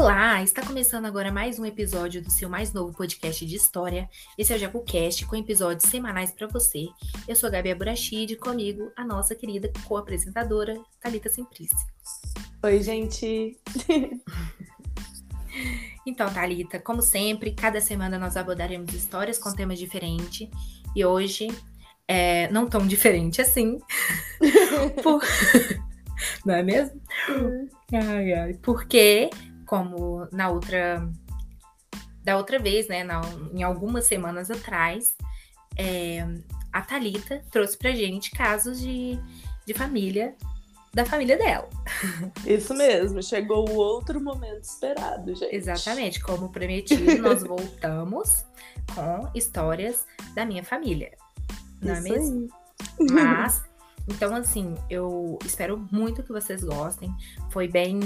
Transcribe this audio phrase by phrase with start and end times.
[0.00, 4.08] Olá, está começando agora mais um episódio do seu mais novo podcast de história.
[4.38, 6.86] Esse é o JacuCast, com episódios semanais para você.
[7.28, 11.76] Eu sou a Gabi Aburachid e comigo a nossa querida co-apresentadora, Thalita Simplice.
[12.62, 13.60] Oi, gente!
[16.06, 20.48] então, Thalita, como sempre, cada semana nós abordaremos histórias com temas diferentes.
[20.96, 21.48] E hoje,
[22.08, 23.78] é, não tão diferente assim.
[25.02, 25.22] Por...
[26.44, 27.00] Não é mesmo?
[27.28, 27.68] Uhum.
[27.92, 28.54] Ai, ai.
[28.62, 29.30] Porque
[29.70, 31.08] como na outra
[32.24, 33.20] da outra vez, né, na,
[33.54, 35.16] em algumas semanas atrás,
[35.78, 36.26] é,
[36.72, 39.18] a Talita trouxe pra gente casos de,
[39.64, 40.34] de família
[40.92, 41.70] da família dela.
[42.44, 45.54] Isso mesmo, chegou o outro momento esperado, gente.
[45.54, 48.44] Exatamente, como prometido, nós voltamos
[48.92, 51.12] com histórias da minha família.
[51.80, 52.48] Não é Isso é mesmo?
[52.98, 53.06] Aí.
[53.12, 53.62] Mas,
[54.08, 57.14] então assim, eu espero muito que vocês gostem.
[57.50, 58.00] Foi bem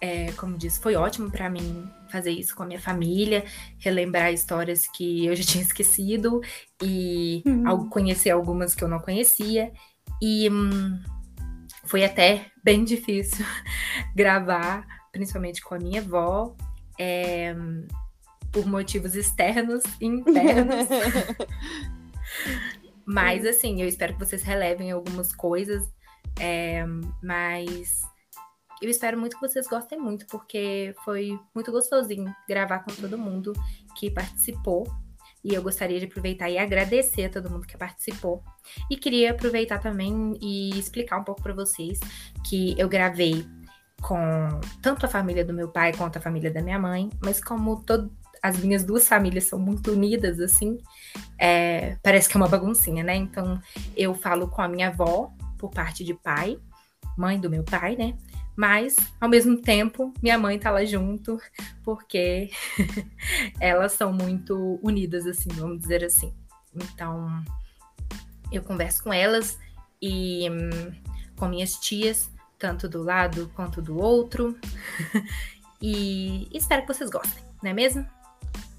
[0.00, 3.44] é, como disse, foi ótimo para mim fazer isso com a minha família,
[3.78, 6.40] relembrar histórias que eu já tinha esquecido
[6.82, 7.88] e uhum.
[7.88, 9.72] conhecer algumas que eu não conhecia.
[10.20, 11.00] E hum,
[11.84, 13.44] foi até bem difícil
[14.14, 16.54] gravar, principalmente com a minha avó,
[16.98, 17.54] é,
[18.52, 20.88] por motivos externos e internos.
[23.04, 25.90] mas assim, eu espero que vocês relevem algumas coisas,
[26.38, 26.84] é,
[27.22, 28.02] mas
[28.80, 33.52] eu espero muito que vocês gostem muito, porque foi muito gostosinho gravar com todo mundo
[33.96, 34.86] que participou.
[35.42, 38.42] E eu gostaria de aproveitar e agradecer a todo mundo que participou.
[38.90, 42.00] E queria aproveitar também e explicar um pouco para vocês
[42.44, 43.46] que eu gravei
[44.02, 47.82] com tanto a família do meu pai quanto a família da minha mãe, mas como
[47.82, 50.78] todo, as minhas duas famílias são muito unidas, assim,
[51.38, 53.16] é, parece que é uma baguncinha, né?
[53.16, 53.60] Então
[53.96, 56.58] eu falo com a minha avó, por parte de pai,
[57.16, 58.14] mãe do meu pai, né?
[58.56, 61.38] Mas, ao mesmo tempo, minha mãe tá lá junto,
[61.84, 62.50] porque
[63.60, 66.32] elas são muito unidas, assim, vamos dizer assim.
[66.74, 67.44] Então,
[68.50, 69.58] eu converso com elas
[70.00, 70.92] e hum,
[71.36, 74.56] com minhas tias, tanto do lado quanto do outro.
[75.82, 78.06] e espero que vocês gostem, não é mesmo?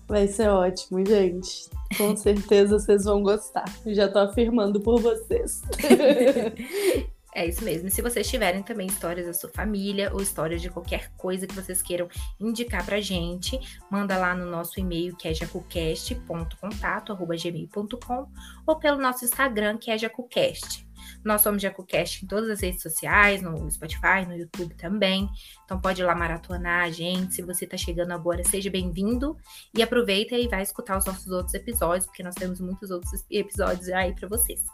[0.07, 1.69] Vai ser ótimo, gente.
[1.97, 3.65] Com certeza vocês vão gostar.
[3.85, 5.61] Já tô afirmando por vocês.
[7.37, 7.87] É isso mesmo.
[7.87, 11.53] E se vocês tiverem também histórias da sua família ou histórias de qualquer coisa que
[11.53, 12.09] vocês queiram
[12.39, 13.59] indicar pra gente,
[13.91, 18.27] manda lá no nosso e-mail que é jacocast.contato@gmail.com
[18.65, 20.87] ou pelo nosso Instagram que é jacucast.
[21.23, 25.29] Nós somos JacuCast em todas as redes sociais, no Spotify, no YouTube também.
[25.63, 27.35] Então pode ir lá maratonar a gente.
[27.35, 29.37] Se você está chegando agora, seja bem-vindo
[29.77, 33.89] e aproveita e vai escutar os nossos outros episódios, porque nós temos muitos outros episódios
[33.89, 34.65] aí para vocês.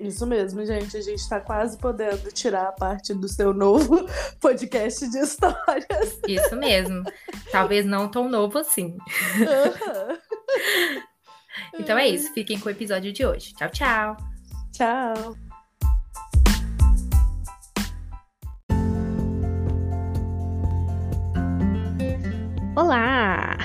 [0.00, 0.96] Isso mesmo, gente.
[0.96, 4.06] A gente está quase podendo tirar a parte do seu novo
[4.40, 6.18] podcast de histórias.
[6.26, 7.04] Isso mesmo.
[7.52, 8.96] Talvez não tão novo assim.
[9.36, 10.18] Uhum.
[11.78, 12.32] então é isso.
[12.32, 13.52] Fiquem com o episódio de hoje.
[13.54, 14.16] Tchau, tchau.
[14.72, 15.36] Tchau.
[22.74, 23.58] Olá!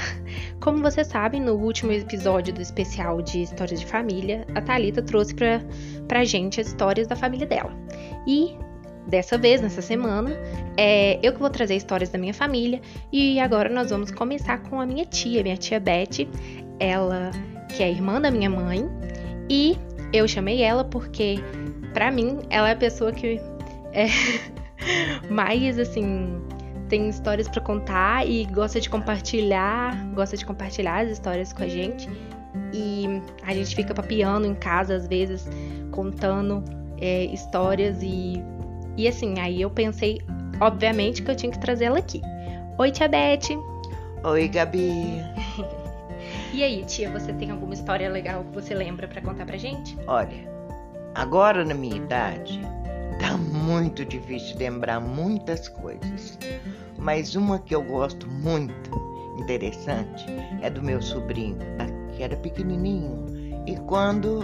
[0.65, 5.35] Como você sabe, no último episódio do especial de histórias de família, a Talita trouxe
[5.35, 5.61] pra,
[6.07, 7.71] pra gente as histórias da família dela.
[8.25, 8.57] E
[9.05, 10.31] dessa vez, nessa semana,
[10.75, 12.81] é eu que vou trazer histórias da minha família.
[13.13, 16.27] E agora nós vamos começar com a minha tia, minha tia Beth,
[16.79, 17.29] ela
[17.69, 18.89] que é irmã da minha mãe.
[19.47, 19.77] E
[20.11, 21.35] eu chamei ela porque,
[21.93, 23.39] para mim, ela é a pessoa que
[23.93, 24.07] é
[25.29, 26.41] mais assim
[26.87, 31.67] tem histórias para contar e gosta de compartilhar, gosta de compartilhar as histórias com a
[31.67, 32.09] gente.
[32.73, 35.47] E a gente fica papiando em casa às vezes,
[35.91, 36.63] contando
[36.99, 38.43] é, histórias e
[38.97, 40.21] e assim, aí eu pensei,
[40.59, 42.21] obviamente, que eu tinha que trazer ela aqui.
[42.77, 43.49] Oi, tia Beth.
[44.23, 45.21] Oi, Gabi.
[46.53, 49.97] e aí, tia, você tem alguma história legal que você lembra para contar pra gente?
[50.07, 50.49] Olha,
[51.13, 52.61] agora na minha idade,
[53.19, 56.37] Tá muito difícil lembrar muitas coisas,
[57.05, 58.89] mas uma que eu gosto muito,
[59.37, 60.25] interessante,
[60.63, 61.59] é do meu sobrinho,
[62.15, 63.63] que era pequenininho.
[63.67, 64.43] E quando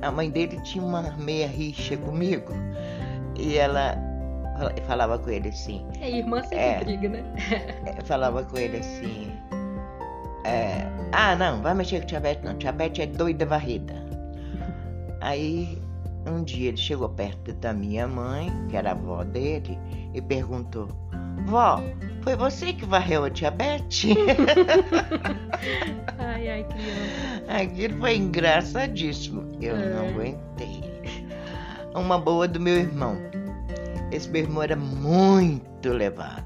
[0.00, 2.50] a mãe dele tinha uma meia rixa comigo,
[3.38, 3.94] e ela
[4.86, 5.86] falava com ele assim.
[6.00, 7.24] É, irmã sempre é, briga, né?
[7.84, 9.30] É, falava com ele assim.
[10.44, 12.56] É, ah, não, vai mexer com tia Beth, não.
[12.56, 13.94] Tia Beth é doida varrida.
[15.20, 15.78] Aí
[16.26, 19.78] um dia ele chegou perto da minha mãe, que era a avó dele,
[20.14, 20.88] e perguntou:
[21.46, 21.82] Vó,
[22.22, 23.78] foi você que varreu a tia Beth?
[26.18, 27.62] ai, ai, criança.
[27.62, 29.52] Aquilo foi engraçadíssimo.
[29.60, 29.90] Eu é.
[29.90, 30.82] não aguentei.
[31.94, 33.18] Uma boa do meu irmão.
[34.10, 36.44] Esse meu irmão era muito levado.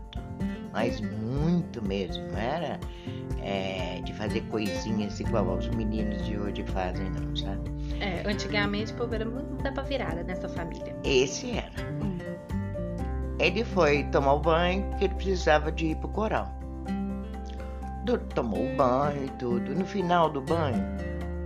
[0.72, 2.24] mas muito mesmo.
[2.32, 2.80] Não era
[3.42, 7.70] é, de fazer coisinhas igual aos meninos de hoje fazem, não, sabe?
[8.00, 10.94] É, antigamente o povo era muito tempo virada nessa família.
[11.04, 11.72] Esse era.
[13.38, 16.48] Ele foi tomar o banho porque ele precisava de ir pro coral.
[18.34, 19.74] Tomou o banho e tudo.
[19.74, 20.82] No final do banho,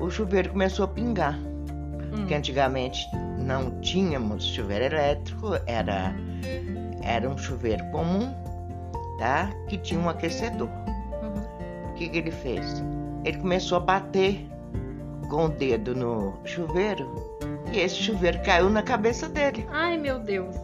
[0.00, 1.34] o chuveiro começou a pingar.
[1.34, 2.10] Hum.
[2.10, 3.04] Porque antigamente
[3.38, 6.14] não tínhamos chuveiro elétrico, era,
[7.02, 8.32] era um chuveiro comum,
[9.18, 9.50] tá?
[9.68, 10.68] Que tinha um aquecedor.
[10.68, 11.90] Uhum.
[11.90, 12.82] O que, que ele fez?
[13.24, 14.46] Ele começou a bater
[15.28, 17.10] com o dedo no chuveiro
[17.72, 19.66] e esse chuveiro caiu na cabeça dele.
[19.70, 20.54] Ai, meu Deus.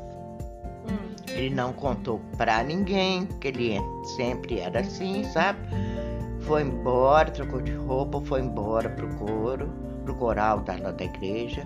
[1.38, 3.78] Ele não contou pra ninguém, que ele
[4.16, 5.60] sempre era assim, sabe?
[6.40, 9.72] Foi embora, trocou de roupa, foi embora pro coro,
[10.04, 11.64] pro coral da, da igreja.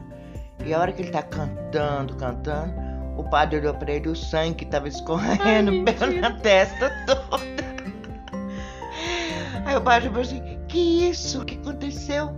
[0.62, 2.74] E a hora que ele tá cantando, cantando,
[3.16, 7.62] o padre olhou pra ele, o sangue tava escorrendo Ai, pela testa toda.
[9.64, 11.40] Aí o padre falou assim, que isso?
[11.40, 12.30] O que aconteceu?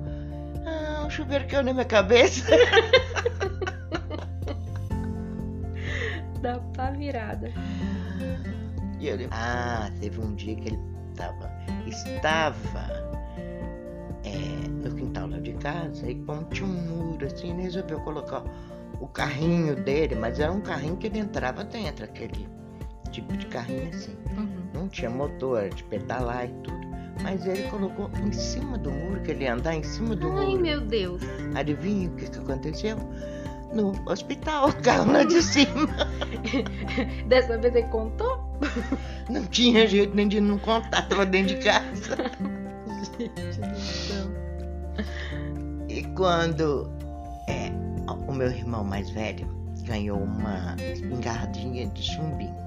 [0.64, 2.44] Ah, o chuveiro caiu na minha cabeça.
[6.44, 7.50] Dá pra virada.
[9.00, 10.78] E ele, ah, teve um dia que ele
[11.16, 11.50] tava,
[11.86, 12.90] estava
[14.24, 18.44] é, no quintal lá de casa e como tinha um muro assim, ele resolveu colocar
[19.00, 22.46] o carrinho dele, mas era um carrinho que ele entrava dentro, aquele
[23.10, 24.14] tipo de carrinho assim.
[24.36, 24.64] Uhum.
[24.74, 26.86] Não tinha motor, era de pedalar e tudo.
[27.22, 30.44] Mas ele colocou em cima do muro, que ele ia andar em cima do Ai,
[30.44, 30.60] muro.
[30.60, 31.22] meu Deus.
[31.54, 32.98] Adivinha o que, que aconteceu?
[33.74, 35.88] No hospital, caiu lá de cima.
[37.28, 38.44] Dessa vez ele contou?
[39.28, 42.16] Não tinha jeito nem de não contar, tava dentro de casa.
[43.18, 44.26] Gente do céu.
[45.88, 46.90] E quando
[47.48, 47.70] é,
[48.28, 49.48] o meu irmão mais velho
[49.84, 52.64] ganhou uma espingardinha de chumbinho.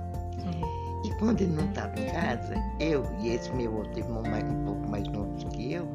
[1.04, 4.66] E quando ele não estava em casa, eu e esse meu outro irmão mais, um
[4.66, 5.88] pouco mais novo que eu,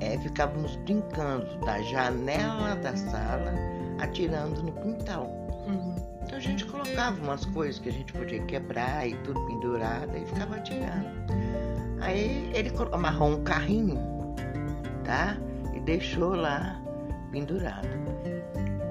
[0.00, 3.52] é, ficávamos brincando da janela da sala,
[4.02, 5.24] atirando no quintal.
[5.66, 5.94] Uhum.
[6.24, 10.24] Então a gente colocava umas coisas que a gente podia quebrar e tudo pendurado e
[10.26, 11.06] ficava atirando.
[12.00, 13.98] Aí ele amarrou um carrinho,
[15.04, 15.36] tá?
[15.74, 16.80] E deixou lá
[17.30, 17.88] pendurado.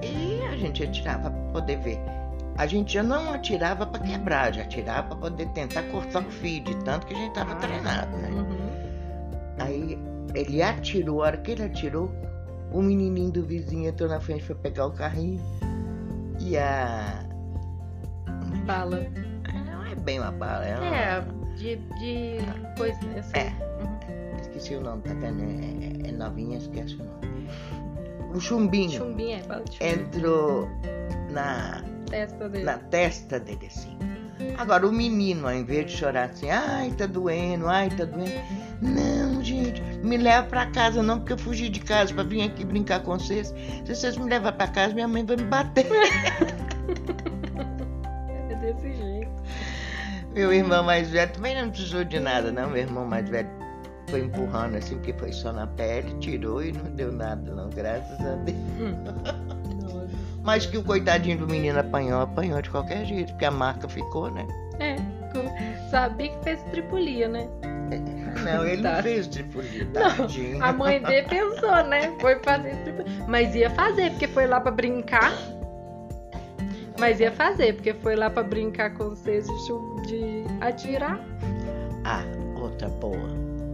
[0.02, 2.00] E a gente atirava para poder ver.
[2.58, 6.62] A gente já não atirava para quebrar, já atirava para poder tentar cortar o fio,
[6.64, 7.56] de tanto que a gente estava Ah.
[7.56, 8.28] treinado, né?
[8.28, 8.68] Uhum.
[9.58, 9.98] Aí
[10.34, 12.10] ele atirou, a hora que ele atirou,
[12.72, 15.40] o menininho do vizinho entrou na frente para pegar o carrinho.
[16.40, 17.24] E a.
[18.66, 19.06] Fala.
[19.66, 20.86] Não é bem uma bala, é uma.
[20.86, 21.20] É,
[21.56, 22.38] de, de
[22.76, 23.40] coisa, eu sei.
[23.42, 23.48] É.
[23.50, 24.36] Uhum.
[24.40, 25.42] Esqueci o nome, tá vendo?
[25.42, 27.48] É, é novinha, esquece o nome.
[28.34, 30.00] O chumbinho Chumbinho, é, bala de chumbinho.
[30.06, 30.68] entrou
[31.30, 32.64] na, Testa dele.
[32.64, 33.96] na testa dele assim.
[34.56, 38.32] Agora o menino, ao invés de chorar assim, ai, tá doendo, ai, tá doendo.
[38.80, 42.64] Não, gente, me leva pra casa não, porque eu fugi de casa pra vir aqui
[42.64, 43.54] brincar com vocês.
[43.84, 45.86] Se vocês me levar pra casa, minha mãe vai me bater.
[48.50, 49.30] É desse jeito.
[50.34, 52.70] Meu irmão mais velho também não precisou de nada, não.
[52.70, 53.48] Meu irmão mais velho
[54.08, 58.20] foi empurrando assim, porque foi só na pele, tirou e não deu nada, não, graças
[58.20, 58.56] a Deus.
[60.42, 64.30] Mas que o coitadinho do menino apanhou, apanhou de qualquer jeito, porque a marca ficou,
[64.30, 64.46] né?
[64.80, 64.96] É,
[65.90, 67.48] sabia que fez tripulia, né?
[68.44, 69.02] Não, ele não Tá.
[69.02, 70.62] fez tripulia, Não, tadinho.
[70.64, 72.12] A mãe dele pensou, né?
[72.20, 73.24] Foi fazer tripulia.
[73.28, 75.32] Mas ia fazer, porque foi lá pra brincar.
[76.98, 81.20] Mas ia fazer, porque foi lá pra brincar com vocês de, de atirar.
[82.04, 82.22] Ah,
[82.60, 83.28] outra boa.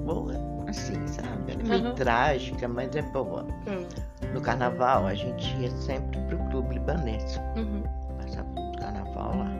[0.05, 0.35] Boa,
[0.69, 1.53] assim, sabe?
[1.53, 1.95] É meio Aham.
[1.95, 3.47] trágica, mas é boa.
[3.67, 3.87] Hum.
[4.33, 7.41] No carnaval, a gente ia sempre pro clube libanês.
[7.57, 7.83] Uhum.
[8.21, 9.51] Passava o carnaval lá.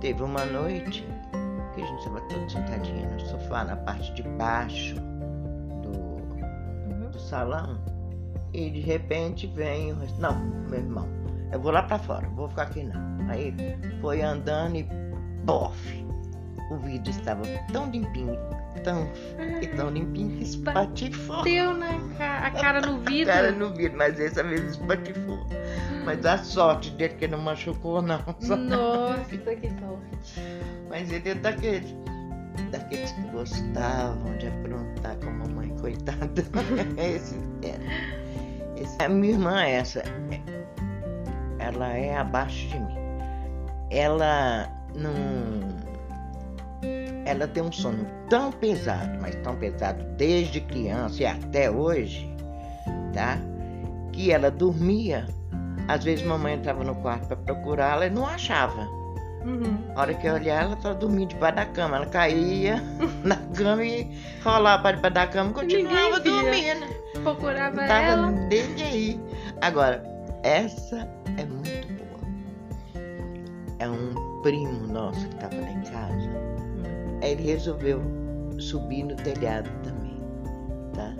[0.00, 1.06] Teve uma noite
[1.74, 4.94] que a gente estava todo sentadinho no sofá, na parte de baixo
[5.82, 5.96] do,
[6.92, 7.10] Uhum.
[7.10, 7.78] do salão.
[8.52, 9.96] E de repente vem o.
[10.18, 10.38] Não,
[10.68, 11.08] meu irmão,
[11.52, 13.30] eu vou lá pra fora, vou ficar aqui não.
[13.30, 13.54] Aí
[14.00, 14.82] foi andando e
[15.44, 16.06] bof!
[16.70, 18.38] O vidro estava tão limpinho,
[18.82, 19.08] tão
[19.60, 21.42] e tão limpinho que espatifou.
[21.42, 23.32] Deu na ca- a cara no vidro.
[23.32, 25.38] Cara no vidro, mas dessa vez espatifou.
[26.04, 28.18] Mas a sorte dele que não machucou, não.
[28.18, 30.40] Nossa, que sorte.
[30.88, 31.94] Mas ele é daqueles,
[32.70, 36.42] daqueles que gostavam de aprontar com a mamãe, coitada.
[36.96, 38.80] Esse era.
[38.80, 40.40] Esse- a minha irmã, essa, é-
[41.58, 42.96] ela é abaixo de mim.
[43.90, 45.85] Ela não.
[47.26, 52.32] Ela tem um sono tão pesado, mas tão pesado desde criança e até hoje,
[53.12, 53.38] tá?
[54.12, 55.26] Que ela dormia.
[55.88, 58.82] Às vezes mamãe entrava no quarto para procurá-la e não achava.
[59.44, 59.78] Uhum.
[59.94, 61.96] A hora que eu olhar, ela tava dormindo debaixo da cama.
[61.96, 62.82] Ela caía
[63.22, 64.10] na cama e
[64.42, 66.86] rolava para debaixo da cama e continuava dormindo.
[67.22, 68.30] Procurava tava ela.
[68.30, 69.20] nem aí.
[69.60, 70.02] Agora,
[70.42, 72.20] essa é muito boa.
[73.78, 76.45] É um primo nosso que tava lá em casa.
[77.22, 78.02] Aí ele resolveu
[78.58, 80.20] subir no telhado também,
[80.94, 81.14] tá?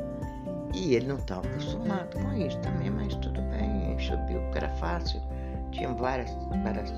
[0.75, 5.21] E ele não estava acostumado com isso também, mas tudo bem, subiu, porque era fácil.
[5.73, 6.31] Tinha várias,
[6.63, 6.93] várias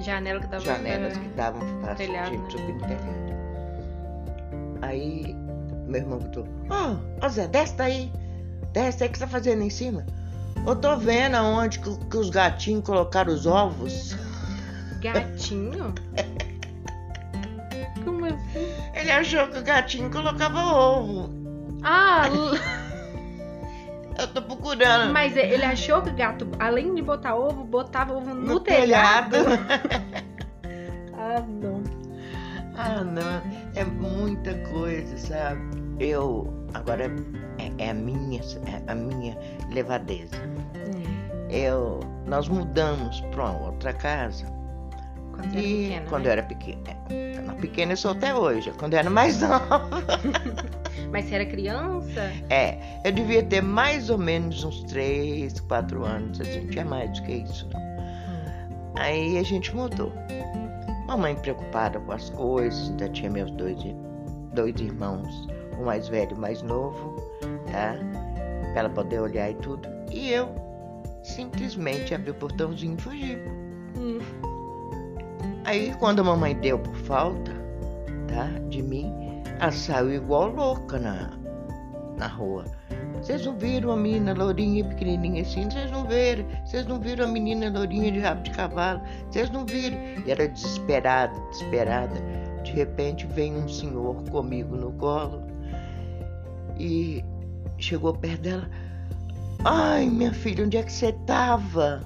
[0.00, 2.50] Janela que dava janelas que davam fácil telhado, de né?
[2.50, 3.30] subir no telhado.
[4.82, 5.36] Aí
[5.86, 8.12] meu irmão botou, ó, ó Zé, desce daí,
[8.72, 10.06] desce aí o que você tá fazendo em cima.
[10.66, 14.16] Eu tô vendo aonde que, que os gatinhos colocaram os ovos.
[15.00, 15.94] Gatinho?
[18.94, 21.30] Ele achou que o gatinho colocava ovo.
[21.82, 22.24] Ah,
[24.18, 25.12] Eu tô procurando.
[25.12, 29.36] mas ele achou que o gato, além de botar ovo, botava ovo no, telhado.
[31.22, 31.82] Ah, não.
[32.78, 33.42] Ah, não.
[33.74, 35.60] É muita coisa, sabe?
[35.98, 36.50] Eu.
[36.72, 37.04] Agora
[37.58, 39.36] é, é a minha, é a minha
[39.70, 40.36] levadeza.
[41.50, 42.00] Eu.
[42.24, 44.46] Nós mudamos pra uma outra casa.
[45.40, 46.28] Quando era E pequena, quando né?
[46.28, 46.82] eu era pequena.
[47.10, 48.72] é, Não, pequena eu sou até hoje.
[48.78, 49.88] Quando eu era mais nova.
[51.10, 52.20] Mas você era criança?
[52.48, 57.24] É, eu devia ter mais ou menos uns 3, 4 anos, assim, tinha mais do
[57.26, 57.68] que isso.
[57.72, 57.80] não.
[58.96, 60.12] Aí a gente mudou.
[61.06, 63.76] Mamãe preocupada com as coisas, ainda tinha meus dois,
[64.54, 65.48] dois irmãos,
[65.80, 67.16] o mais velho e o mais novo,
[67.72, 67.96] tá?
[68.72, 69.88] Pra ela poder olhar e tudo.
[70.12, 70.48] E eu
[71.24, 73.38] simplesmente abri o portãozinho e fugi.
[73.96, 74.18] Hum.
[75.70, 77.52] Aí quando a mamãe deu por falta,
[78.26, 78.46] tá?
[78.68, 79.14] De mim,
[79.60, 81.30] ela saiu igual louca na,
[82.16, 82.64] na rua.
[83.14, 85.70] Vocês não viram a menina lourinha pequenininha assim?
[85.70, 86.44] Vocês não viram?
[86.64, 89.00] Vocês não viram a menina lourinha de rabo de cavalo?
[89.30, 89.96] Vocês não viram?
[90.26, 92.20] E era desesperada, desesperada.
[92.64, 95.40] De repente vem um senhor comigo no colo
[96.80, 97.24] e
[97.78, 98.68] chegou perto dela.
[99.64, 102.02] Ai, minha filha, onde é que você estava?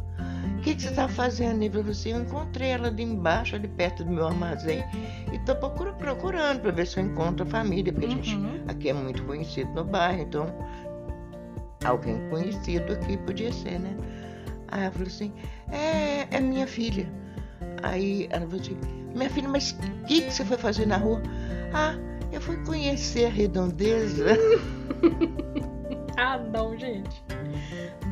[0.58, 1.62] O que, que você está fazendo?
[1.62, 4.84] Ele falou assim, eu encontrei ela ali embaixo, ali perto do meu armazém.
[5.32, 8.60] E estou procurando para ver se eu encontro a família, porque a gente Uhum.
[8.68, 10.46] aqui é muito conhecido no bairro, então
[11.84, 13.96] alguém conhecido aqui podia ser, né?
[14.68, 15.32] Aí ela falou assim,
[15.70, 17.06] é, é minha filha.
[17.82, 18.76] Aí ela falou assim,
[19.14, 21.22] minha filha, mas o que, que você foi fazer na rua?
[21.72, 21.94] Ah,
[22.32, 24.36] eu fui conhecer a redondeza.
[26.16, 27.24] Ah, não, gente.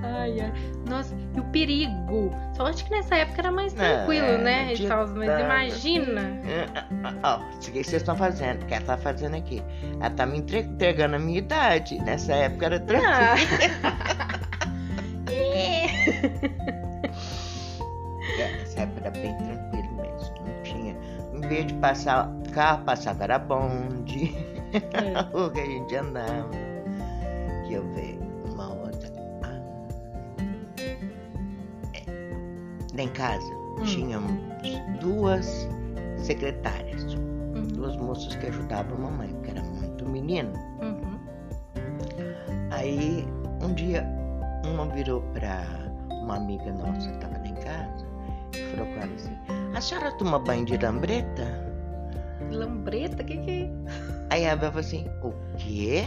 [0.02, 0.52] Ai, ai.
[0.88, 2.32] Nossa, e o perigo.
[2.56, 4.74] Só acho que nessa época era mais Não, tranquilo, é, né?
[4.74, 6.22] E tal, mas imagina.
[7.22, 8.62] Ó, o que vocês estão fazendo?
[8.62, 9.62] O que ela tá fazendo aqui?
[10.00, 11.98] Ela tá me entre- entregando a minha idade.
[12.02, 13.08] Nessa época era tranquilo.
[13.08, 13.36] Ah.
[18.38, 20.34] É, nessa época era bem tranquilo mesmo.
[20.46, 20.96] Não tinha.
[21.34, 24.34] Em vez de passar carro, passava era bonde.
[24.72, 25.20] É.
[25.32, 26.50] Rua que a gente andava.
[27.72, 28.20] Que eu vejo
[28.52, 29.08] uma outra.
[29.42, 29.62] Ah.
[31.94, 32.02] É.
[32.94, 33.46] Lá em casa
[33.78, 33.84] Hum.
[33.84, 34.32] tínhamos
[35.00, 35.66] duas
[36.18, 37.02] secretárias.
[37.14, 40.52] Uhum, Duas moças que ajudavam a mamãe, porque era muito menino.
[40.82, 41.18] uhum.
[42.70, 43.26] Aí
[43.62, 44.06] um dia
[44.66, 45.64] uma virou pra
[46.10, 48.06] uma amiga nossa que estava lá em casa
[48.54, 49.36] e falou com ela assim,
[49.74, 51.72] a senhora toma banho de lambreta?
[52.50, 53.22] Lambreta?
[53.22, 53.70] O que que é?
[54.28, 56.04] Aí a Bel falou assim, o quê?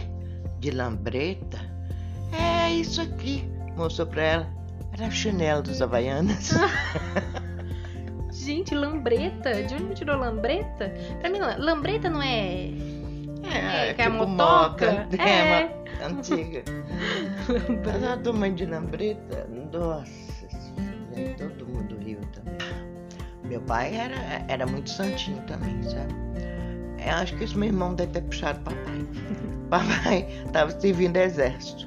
[0.58, 1.58] De lambreta?
[2.32, 4.46] É isso aqui, mostrou pra ela.
[4.92, 6.52] Era chinelo dos Havaianas.
[8.32, 9.62] Gente, lambreta?
[9.64, 10.92] De onde tirou lambreta?
[11.20, 12.70] Pra mim, la- lambreta não é.
[13.42, 14.92] É, que é a tipo motoca?
[14.92, 15.22] moca.
[15.22, 15.60] É.
[16.00, 16.62] É, uma antiga.
[17.84, 20.26] Mas ela tomando de lambreta, nossa
[21.38, 22.58] todo mundo riu também.
[23.44, 24.16] Meu pai era,
[24.48, 26.14] era muito santinho também, sabe?
[27.06, 29.06] Eu acho que esse meu irmão deve ter puxado papai.
[29.70, 31.86] papai estava servindo exército.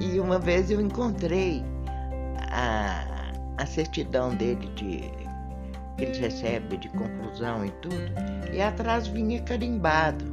[0.00, 1.64] E uma vez eu encontrei
[2.50, 5.10] a, a certidão dele de
[5.96, 7.96] que eles recebem de conclusão e tudo,
[8.52, 10.24] e atrás vinha carimbado,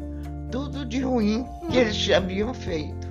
[0.52, 3.08] tudo de ruim que eles já haviam feito.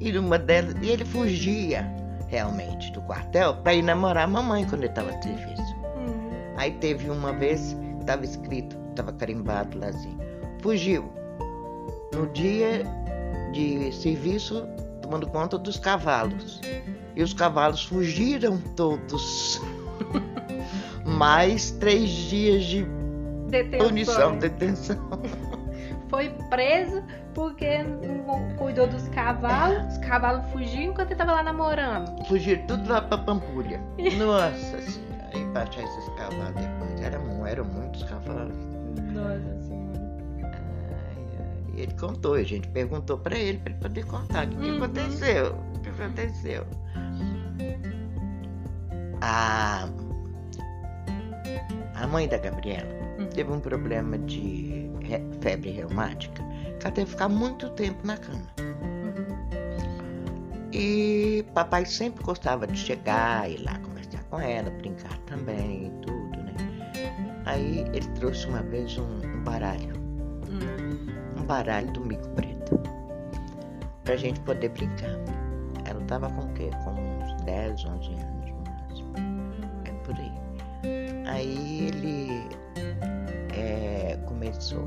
[0.00, 1.86] E numa delas, e ele fugia
[2.28, 5.76] realmente do quartel para ir namorar a mamãe quando ele estava serviço.
[5.98, 6.54] Hum.
[6.56, 10.16] Aí teve uma vez, estava escrito, estava carimbado lá assim,
[10.60, 11.12] fugiu.
[12.12, 12.84] No dia
[13.52, 14.66] de serviço,
[15.02, 16.60] tomando conta dos cavalos.
[17.16, 19.60] E os cavalos fugiram todos.
[21.04, 22.86] Mais três dias de
[23.48, 23.88] Detenção.
[23.88, 24.96] punição, detenção.
[26.08, 27.02] Foi preso
[27.34, 29.92] porque não cuidou dos cavalos.
[29.92, 32.24] Os cavalos fugiam enquanto ele tava lá namorando.
[32.26, 33.80] Fugiram tudo lá pra Pampulha.
[34.18, 35.28] Nossa senhora.
[35.32, 37.00] que baixar esses cavalos depois.
[37.00, 38.73] Era, eram muitos cavalos.
[39.02, 40.00] Nossa senhora.
[40.42, 41.74] Ai, ai.
[41.76, 44.70] E ele contou, a gente perguntou pra ele, pra ele poder contar o que, que
[44.70, 44.76] Uhum.
[44.76, 45.54] aconteceu.
[45.74, 46.66] O que aconteceu?
[49.20, 49.88] A,
[51.94, 53.26] a mãe da Gabriela Uhum.
[53.28, 56.42] teve um problema de re- febre reumática,
[56.78, 58.42] que ela teve que ficar muito tempo na cama.
[58.60, 59.24] Uhum.
[60.72, 66.23] E papai sempre gostava de chegar, ir lá conversar com ela, brincar também e tudo?
[67.46, 69.94] Aí ele trouxe uma vez um, baralho,
[70.48, 71.40] Uhum.
[71.40, 72.80] um baralho do mico preto,
[74.04, 75.18] pra gente poder brincar.
[75.84, 76.70] Ela tava com o quê?
[76.84, 79.14] Com uns 10, 11 anos no máximo.
[79.84, 80.32] É por aí.
[81.26, 82.48] Aí ele
[83.54, 84.86] é, começou.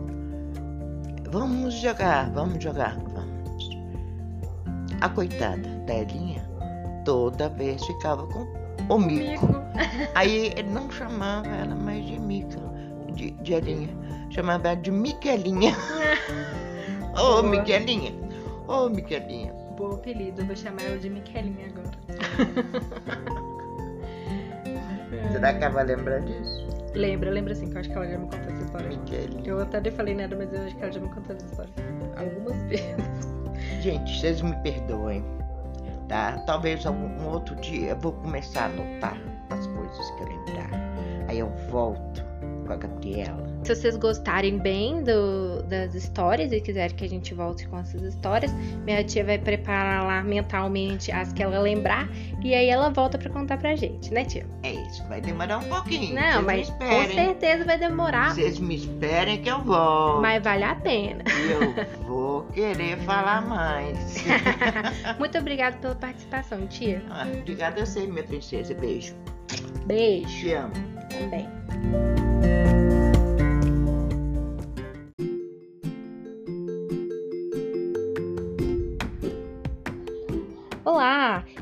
[1.30, 3.70] Vamos jogar, vamos jogar, vamos.
[5.02, 6.48] A coitada da Elinha
[7.06, 8.46] toda vez ficava com
[8.90, 9.46] o mico.
[9.48, 9.64] Mico.
[10.16, 12.60] Aí ele não chamava ela mais de Mica,
[13.14, 13.90] de, de Elinha.
[14.30, 15.76] Chamava ela de Miquelinha.
[17.14, 17.44] Ô, Boa.
[17.44, 18.14] Miquelinha.
[18.68, 19.54] Ô, Miquelinha.
[19.78, 21.92] Bom apelido, vou chamar ela de Miquelinha agora.
[25.32, 26.68] Será que ela vai lembrar disso?
[26.96, 28.90] Lembra, lembra sim, que eu acho que ela já me contou essa história.
[28.90, 29.44] Miquelinha.
[29.46, 31.72] Eu até falei nada, mas eu acho que ela já me contou essa história.
[32.18, 33.28] Algumas vezes.
[33.82, 35.24] Gente, vocês me perdoem,
[36.08, 36.38] tá?
[36.46, 39.18] Talvez algum um outro dia eu vou começar a anotar
[39.50, 40.70] as coisas que eu lembrar.
[41.28, 42.24] Aí eu volto
[42.66, 43.47] com a Gabriela.
[43.64, 48.02] Se vocês gostarem bem do- das histórias e quiserem que a gente volte com essas
[48.02, 48.50] histórias,
[48.86, 52.08] minha tia vai preparar lá mentalmente as que ela lembrar
[52.42, 54.46] e aí ela volta pra contar pra gente, né, tia?
[54.64, 56.16] É isso, vai demorar um pouquinho.
[56.16, 60.22] Não, vocês mas com certeza vai demorar, Vocês me esperem que eu volto.
[60.22, 61.24] mas vale a pena.
[61.50, 64.24] Eu vou querer falar mais.
[65.20, 67.04] Muito obrigada pela participação, tia.
[67.10, 68.74] Ah, Obrigada a você, minha princesa.
[68.74, 69.14] Beijo.
[69.86, 70.74] Beijo Te amo.
[71.10, 72.27] também.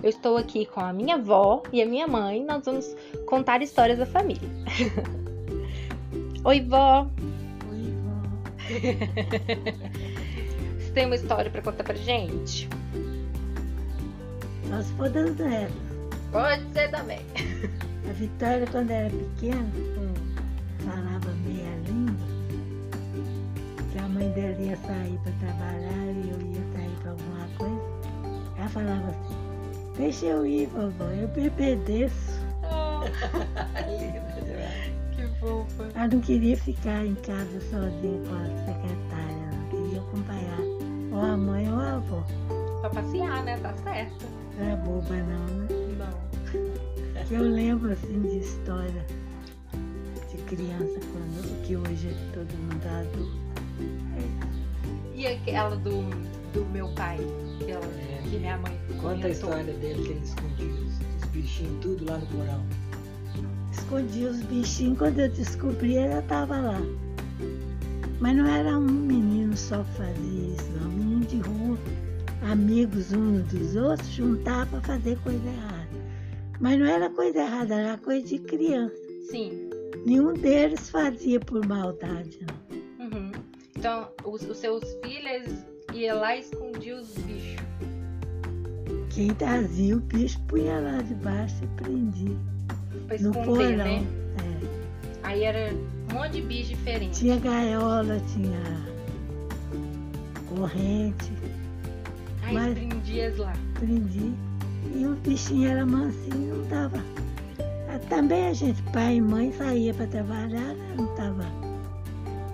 [0.05, 2.45] Eu estou aqui com a minha avó e a minha mãe.
[2.45, 4.47] Nós vamos contar histórias da família.
[6.43, 7.07] Oi, vó.
[7.71, 8.21] Oi, vó.
[10.79, 12.69] Você tem uma história para contar pra gente?
[14.69, 15.69] Nós podemos ela.
[16.31, 17.21] Pode ser também.
[18.07, 19.65] A Vitória, quando era pequena,
[19.97, 20.13] Hum.
[20.85, 22.27] falava meia língua.
[23.91, 27.81] Que a mãe dela ia sair para trabalhar e eu ia sair para alguma coisa.
[28.57, 29.34] Ela falava assim,
[29.97, 32.43] deixa eu ir, vovó, eu me obedeço.
[35.15, 35.89] que fofa.
[35.95, 40.59] Ela não queria ficar em casa sozinha com a secretária, ela queria acompanhar
[41.11, 42.23] ou a mãe ou a avó.
[42.81, 43.57] Pra passear, né?
[43.57, 44.25] Tá certo.
[44.57, 45.67] Não era boba não, né?
[45.97, 46.25] Não.
[47.31, 49.05] Eu lembro assim de história
[50.29, 53.45] de criança quando que hoje é todo mundo adulto.
[55.15, 56.03] E aquela do,
[56.55, 57.17] do meu pai,
[57.61, 57.85] aquela
[58.23, 62.17] que minha mãe Conta a história dele que ele escondia os, os bichinhos tudo lá
[62.17, 62.65] no porão.
[63.71, 66.81] Escondi os bichinhos, quando eu descobri ela estava lá.
[68.19, 70.89] Mas não era um menino só que fazia isso, não.
[70.89, 71.77] Um menino de rua,
[72.49, 75.89] amigos uns dos outros, juntar para fazer coisa errada.
[76.61, 78.95] Mas não era coisa errada, era coisa de criança.
[79.29, 79.69] Sim.
[80.05, 83.05] Nenhum deles fazia por maldade, não.
[83.05, 83.31] Uhum.
[83.77, 87.63] Então, os, os seus filhos iam lá e escondiam os bichos.
[89.13, 92.35] Quem trazia o bicho punha lá debaixo e prendia.
[93.07, 93.77] Pra No esconder, porão.
[93.77, 94.03] né?
[94.37, 94.65] É.
[95.23, 97.19] Aí era um monte de bicho diferente.
[97.19, 98.59] Tinha gaiola, tinha
[100.55, 101.31] corrente,
[102.43, 103.53] Aí mas- prendias lá.
[103.75, 104.33] prendi.
[104.95, 106.97] E o bichinho era mansinho, não tava.
[107.89, 111.45] Ah, Também a gente, pai e mãe, saía para trabalhar, não tava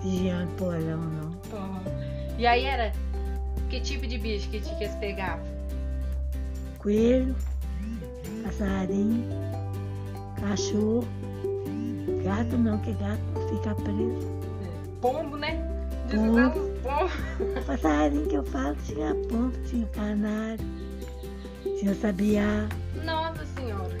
[0.02, 1.30] vigiando porão, não.
[1.58, 1.80] Uhum.
[2.38, 2.92] E aí era
[3.72, 5.42] que tipo de bicho que, que eles pegavam?
[6.78, 7.34] Coelho,
[8.44, 9.24] passarinho,
[10.38, 11.08] cachorro,
[12.22, 14.28] gato não, que gato fica preso.
[15.00, 15.56] Pombo, né?
[16.10, 16.70] Pombo.
[16.82, 17.64] Pombos.
[17.64, 20.66] Passarinho que eu falo tinha pombo, tinha canário,
[21.78, 22.68] tinha sabiá,
[23.06, 23.96] Nossa senhora.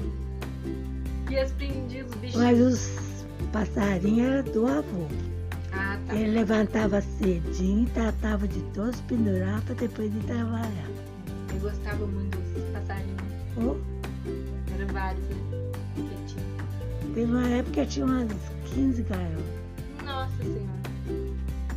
[1.30, 2.38] E eles prendiam os bichos.
[2.38, 5.31] mas os passarinhos eram do avô.
[6.12, 10.90] Ele levantava cedinho e tratava de todos pendurar para depois ir trabalhar.
[11.54, 13.22] Eu gostava muito dos passarinhos.
[13.56, 13.76] Oh,
[14.74, 15.36] Eram vários, né?
[15.94, 17.14] Que tinha.
[17.14, 18.28] teve uma época que tinha umas
[18.74, 19.44] 15 gaiolas.
[20.04, 20.82] Nossa senhora.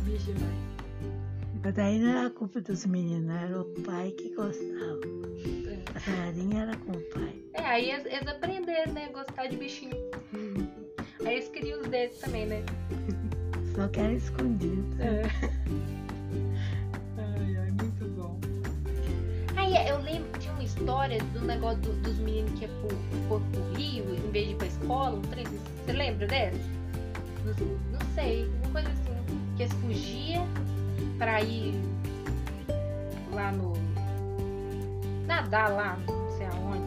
[0.04, 0.66] Bicho demais.
[1.62, 5.00] Mas daí não era culpa dos meninos, era o pai que gostava.
[5.70, 5.92] É.
[5.92, 7.42] Passarinho era com o pai.
[7.54, 9.08] É, aí eles, eles aprenderam, né?
[9.12, 9.96] Gostar de bichinho.
[11.96, 12.62] vezes também, né?
[13.76, 14.84] Só que era escondido.
[15.00, 15.22] É.
[17.18, 18.38] Ai, ai, muito bom.
[19.56, 22.88] Aí eu lembro, tinha uma história do negócio do- dos meninos que ia pro,
[23.28, 25.44] pro, pro Rio, em vez de ir pra escola, um trem.
[25.84, 26.58] Você lembra dessa?
[27.44, 27.54] Não,
[27.92, 29.06] não sei, uma coisa assim.
[29.56, 30.46] Que eles fugiam
[31.18, 31.74] pra ir
[33.32, 33.72] lá no.
[35.26, 36.86] nadar lá, não sei aonde.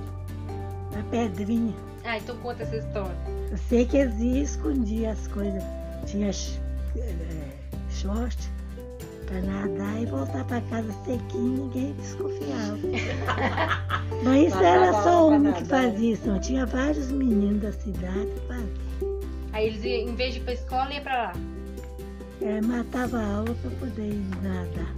[0.95, 1.73] Na pedrinha.
[2.05, 3.15] Ah, então conta essa história.
[3.51, 5.63] Eu sei que eles iam escondir as coisas.
[6.05, 6.29] Tinha
[7.89, 8.37] short
[9.27, 12.77] pra nadar e voltar pra casa sequinho, ninguém desconfiava.
[14.23, 16.39] Mas isso era só um que fazia isso, não.
[16.39, 19.19] Tinha vários meninos da cidade que faziam.
[19.53, 21.33] Aí eles iam, em vez de ir pra escola, ia pra lá.
[22.41, 24.95] É, matava a aula pra poder nadar.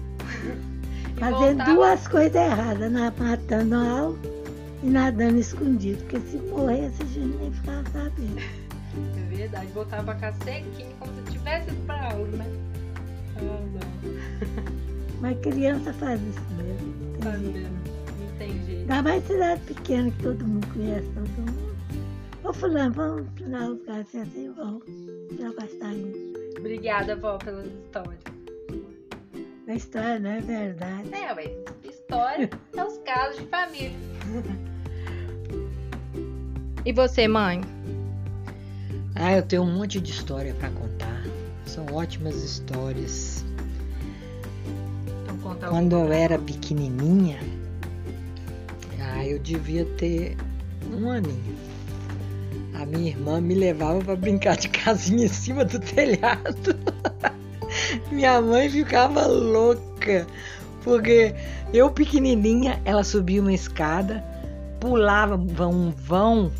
[1.19, 4.17] Fazendo voltava- duas coisas erradas, na- matando a aula
[4.83, 5.97] e nadando escondido.
[6.03, 8.41] Porque se morresse, a gente nem ficava sabendo.
[9.31, 12.45] É verdade, voltava pra casa sequinho, como se tivesse ido pra aula, né?
[13.37, 13.81] Ah.
[15.21, 17.39] Mas criança faz isso mesmo.
[17.39, 17.53] jeito.
[17.53, 17.91] vendo?
[18.19, 18.81] Não tem jeito.
[18.81, 21.71] Ainda mais cidade pequena que todo mundo conhece todo mundo.
[22.43, 24.83] Ô fulano, vamos para o lugar assim, assim, vamos.
[25.63, 26.33] Estar indo.
[26.57, 28.19] Obrigada, vó, pelas histórias.
[29.67, 31.13] A história não é verdade.
[31.13, 33.91] É, ué, história é os casos de família.
[36.83, 37.61] E você, mãe?
[39.15, 41.23] Ah, eu tenho um monte de história pra contar.
[41.65, 43.45] São ótimas histórias.
[45.13, 47.39] Então Quando eu era pequenininha,
[48.99, 50.37] ah, eu devia ter
[50.91, 51.55] um aninho.
[52.73, 56.75] A minha irmã me levava pra brincar de casinha em cima do telhado.
[58.11, 60.25] minha mãe ficava louca,
[60.83, 61.35] porque
[61.73, 64.23] eu pequenininha, ela subia uma escada,
[64.79, 66.51] pulava um vão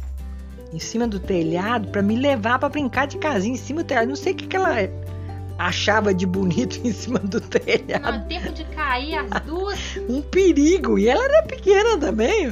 [0.74, 4.08] em cima do telhado pra me levar pra brincar de casinha em cima do telhado.
[4.08, 4.76] Não sei o que, que ela
[5.58, 9.80] achava de bonito em cima do telhado Não, é tempo de cair as duas.
[10.10, 10.98] um perigo.
[10.98, 12.52] E ela era pequena também.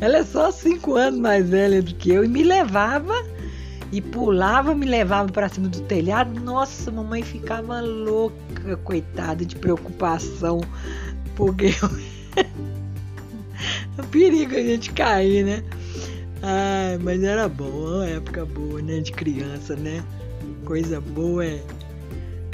[0.00, 3.14] Ela é só cinco anos mais velha do que eu e me levava
[3.92, 6.38] e pulava, me levava para cima do telhado.
[6.40, 10.60] Nossa, mamãe ficava louca, coitada de preocupação,
[11.36, 11.66] porque
[12.36, 15.62] é um perigo a gente cair, né?
[16.46, 19.00] Ai, mas era bom, uma época boa, né?
[19.00, 20.04] De criança, né?
[20.66, 21.62] Coisa boa é,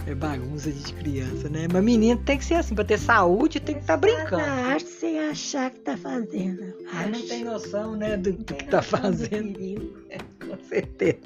[0.06, 1.66] é bagunça de criança, né?
[1.72, 4.44] Mas menino tem que ser assim, pra ter saúde tem que estar brincando.
[4.44, 6.72] Faz a arte sem achar que tá fazendo.
[6.92, 9.54] Aí não tem noção, né, do, do Tem que tá do fazendo.
[9.54, 9.98] perigo.
[10.48, 11.18] Com certeza.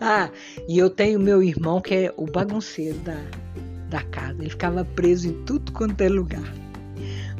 [0.00, 0.30] Ah,
[0.66, 3.22] e eu tenho meu irmão que é o bagunceiro da,
[3.88, 4.40] da casa.
[4.40, 6.52] Ele ficava preso em tudo quanto é lugar.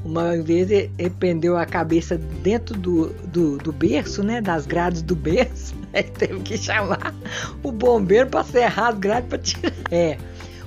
[0.05, 4.41] Uma vez ele, prendeu a cabeça dentro do, do, do berço, né?
[4.41, 5.75] Das grades do berço.
[5.95, 7.15] Aí teve que chamar
[7.63, 9.73] o bombeiro para serrar as grades para tirar.
[9.91, 10.19] É.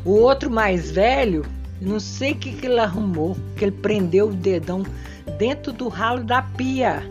[0.06, 1.46] O outro mais velho,
[1.82, 4.84] não sei o que, que ele arrumou, que ele prendeu o dedão
[5.38, 7.04] dentro do ralo da pia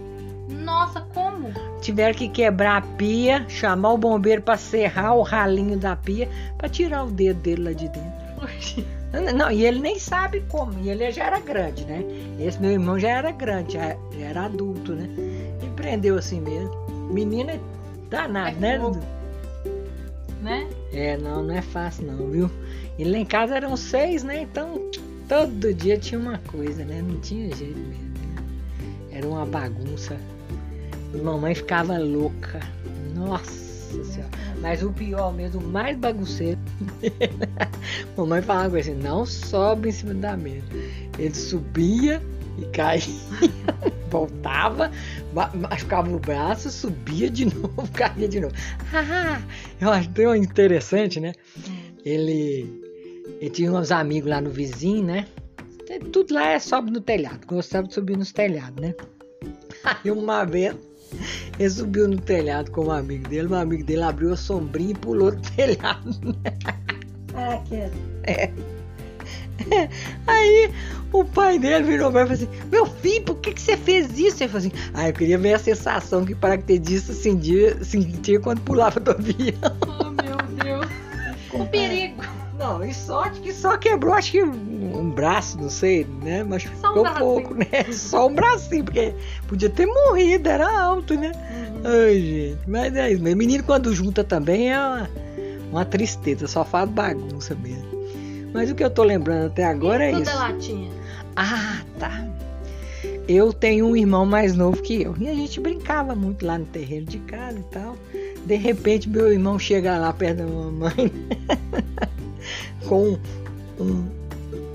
[0.48, 1.52] Nossa, como?
[1.80, 6.68] tiveram que quebrar a pia, chamar o bombeiro para serrar o ralinho da pia para
[6.68, 8.86] tirar o dedo dele lá de dentro.
[9.20, 12.04] Não, e ele nem sabe como, e ele já era grande, né?
[12.38, 15.08] Esse meu irmão já era grande, já já era adulto, né?
[15.62, 16.74] E prendeu assim mesmo.
[17.10, 17.60] Menina é
[18.10, 19.00] danado, É né?
[20.42, 20.68] Né?
[20.92, 22.50] É, não, não é fácil não, viu?
[22.98, 24.42] E lá em casa eram seis, né?
[24.42, 24.90] Então
[25.28, 27.02] todo dia tinha uma coisa, né?
[27.02, 28.04] Não tinha jeito mesmo.
[28.04, 28.42] Né?
[29.12, 30.16] Era uma bagunça.
[31.22, 32.60] Mamãe ficava louca.
[33.14, 33.65] Nossa
[34.04, 34.30] senhora.
[34.60, 36.58] Mas o pior mesmo, o mais bagunceiro.
[38.16, 40.66] Mamãe falava assim, não sobe em cima da mesa.
[41.18, 42.22] Ele subia
[42.58, 43.02] e caía,
[44.10, 44.90] voltava,
[45.34, 48.54] ma- machucava o braço, subia de novo, caía de novo.
[48.92, 49.40] Ah,
[49.80, 51.32] eu acho tão interessante, né?
[52.04, 52.82] Ele,
[53.40, 55.26] ele tinha uns amigos lá no vizinho, né?
[56.12, 58.94] Tudo lá é sobe no telhado, gostava de subir nos telhados, né?
[59.84, 60.74] Aí uma vez
[61.58, 64.94] ele subiu no telhado com um amigo dele, um amigo dele abriu a sombrinha e
[64.94, 66.36] pulou do telhado.
[67.34, 67.76] Ah, que
[70.26, 70.70] Aí
[71.12, 73.76] o pai dele virou pra ele e falou assim: Meu filho, por que, que você
[73.76, 74.42] fez isso?
[74.42, 78.60] Ele falou assim: Ah, eu queria ver a sensação que o paraquedista sentia, sentia quando
[78.60, 79.54] pulava do avião.
[79.86, 80.45] Oh, meu
[81.50, 81.62] Deus.
[81.62, 82.22] O perigo.
[82.58, 86.42] Não, e sorte que só quebrou, acho que um, um braço, não sei, né?
[86.42, 87.18] Mas Só um ficou bracinho.
[87.18, 87.66] pouco, né?
[87.92, 89.14] Só um bracinho, porque
[89.46, 91.32] podia ter morrido, era alto, né?
[91.84, 93.22] Ai, gente, mas é isso.
[93.22, 93.36] mesmo.
[93.38, 95.10] Menino quando junta também é uma,
[95.70, 97.86] uma tristeza, só faz bagunça mesmo.
[98.54, 100.30] Mas o que eu tô lembrando até agora é Quando isso.
[100.30, 100.90] ela tinha?
[101.36, 102.26] Ah, tá.
[103.28, 105.14] Eu tenho um irmão mais novo que eu.
[105.18, 107.96] E a gente brincava muito lá no terreiro de casa e tal.
[108.46, 111.12] De repente, meu irmão chega lá perto da mamãe
[112.88, 113.18] com
[113.80, 114.08] um,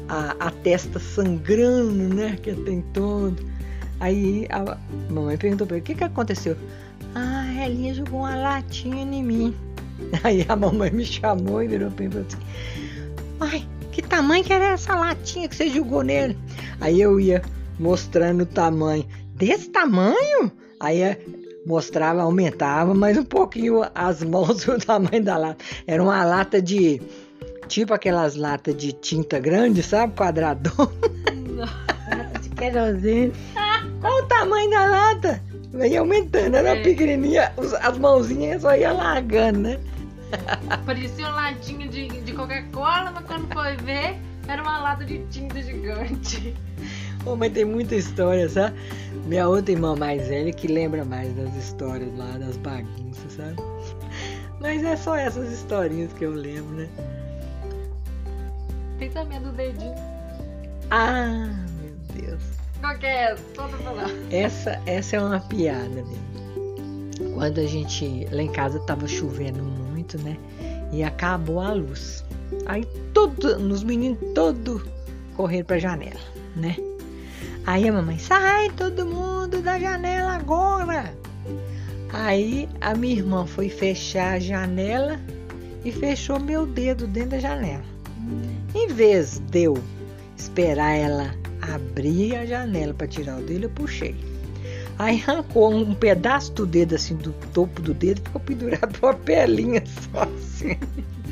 [0.09, 2.37] a, a, testa sangrando, né?
[2.41, 3.41] Que tem todo.
[4.01, 4.77] Aí a
[5.09, 6.57] mamãe perguntou pra ele: o que, que aconteceu?
[7.15, 9.55] Ah, a Elinha jogou uma latinha em mim.
[10.21, 12.37] Aí a mamãe me chamou e virou pra mim e falou assim:
[13.39, 16.37] Ai, que tamanho que era essa latinha que você jogou nele?
[16.81, 17.41] Aí eu ia
[17.79, 19.05] mostrando o tamanho.
[19.35, 20.51] Desse tamanho?
[20.77, 21.01] Aí
[21.65, 25.63] mostrava, aumentava mais um pouquinho as mãos e o tamanho da lata.
[25.87, 27.01] Era uma lata de.
[27.67, 30.13] Tipo aquelas latas de tinta grande, sabe?
[30.13, 30.91] Quadradona.
[32.09, 33.33] Lata de querosene.
[34.03, 35.41] Olha o tamanho da lata.
[35.73, 36.81] Vem aumentando, era é.
[36.81, 39.79] pequenininha, as mãozinhas só ia largando, né?
[40.85, 44.17] Parecia uma latinha de, de Coca-Cola, mas quando foi ver,
[44.49, 46.53] era uma lata de tinta gigante.
[47.25, 48.75] Oh, mas tem muita história, sabe?
[49.25, 53.55] Minha outra irmã mais velha que lembra mais das histórias lá, das bagunças, sabe?
[54.59, 56.89] Mas é só essas historinhas que eu lembro, né?
[58.97, 59.95] Tem também do dedinho.
[60.89, 61.49] Ah,
[61.81, 62.41] meu Deus.
[62.79, 63.43] Qual que é essa?
[64.31, 66.31] Essa, essa é uma piada mesmo.
[67.35, 70.37] Quando a gente, lá em casa tava chovendo muito, né?
[70.91, 72.23] E acabou a luz.
[72.65, 74.85] Aí todo, nos meninos todo
[75.35, 76.19] correram pra janela,
[76.55, 76.75] né?
[77.65, 81.13] Aí a mamãe, sai todo mundo da janela agora.
[82.11, 85.19] Aí a minha irmã foi fechar a janela
[85.85, 87.83] e fechou meu dedo dentro da janela.
[88.73, 89.77] Em vez de eu
[90.37, 94.15] esperar ela abrir a janela para tirar o dedo, eu puxei.
[94.97, 99.83] Aí arrancou um pedaço do dedo, assim, do topo do dedo, ficou pendurado uma pelinha
[99.85, 100.77] só assim.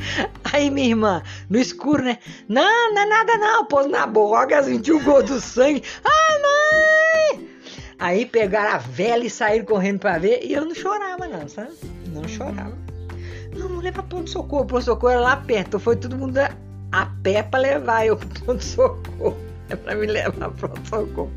[0.52, 2.18] Aí minha irmã, no escuro, né?
[2.48, 5.84] Não, não é nada não, pôs na boca, sentiu o gol do sangue.
[6.04, 7.50] Ai, mãe!
[8.00, 11.74] Aí pegaram a vela e saíram correndo pra ver, e eu não chorava não, sabe?
[12.08, 12.78] Não chorava.
[13.56, 16.38] Não, não leva ponto-socorro, ponto-socorro era lá perto, foi todo mundo
[16.92, 19.38] a pé pra levar eu pro ponto-socorro.
[19.70, 21.32] É pra me levar pro ponto-socorro.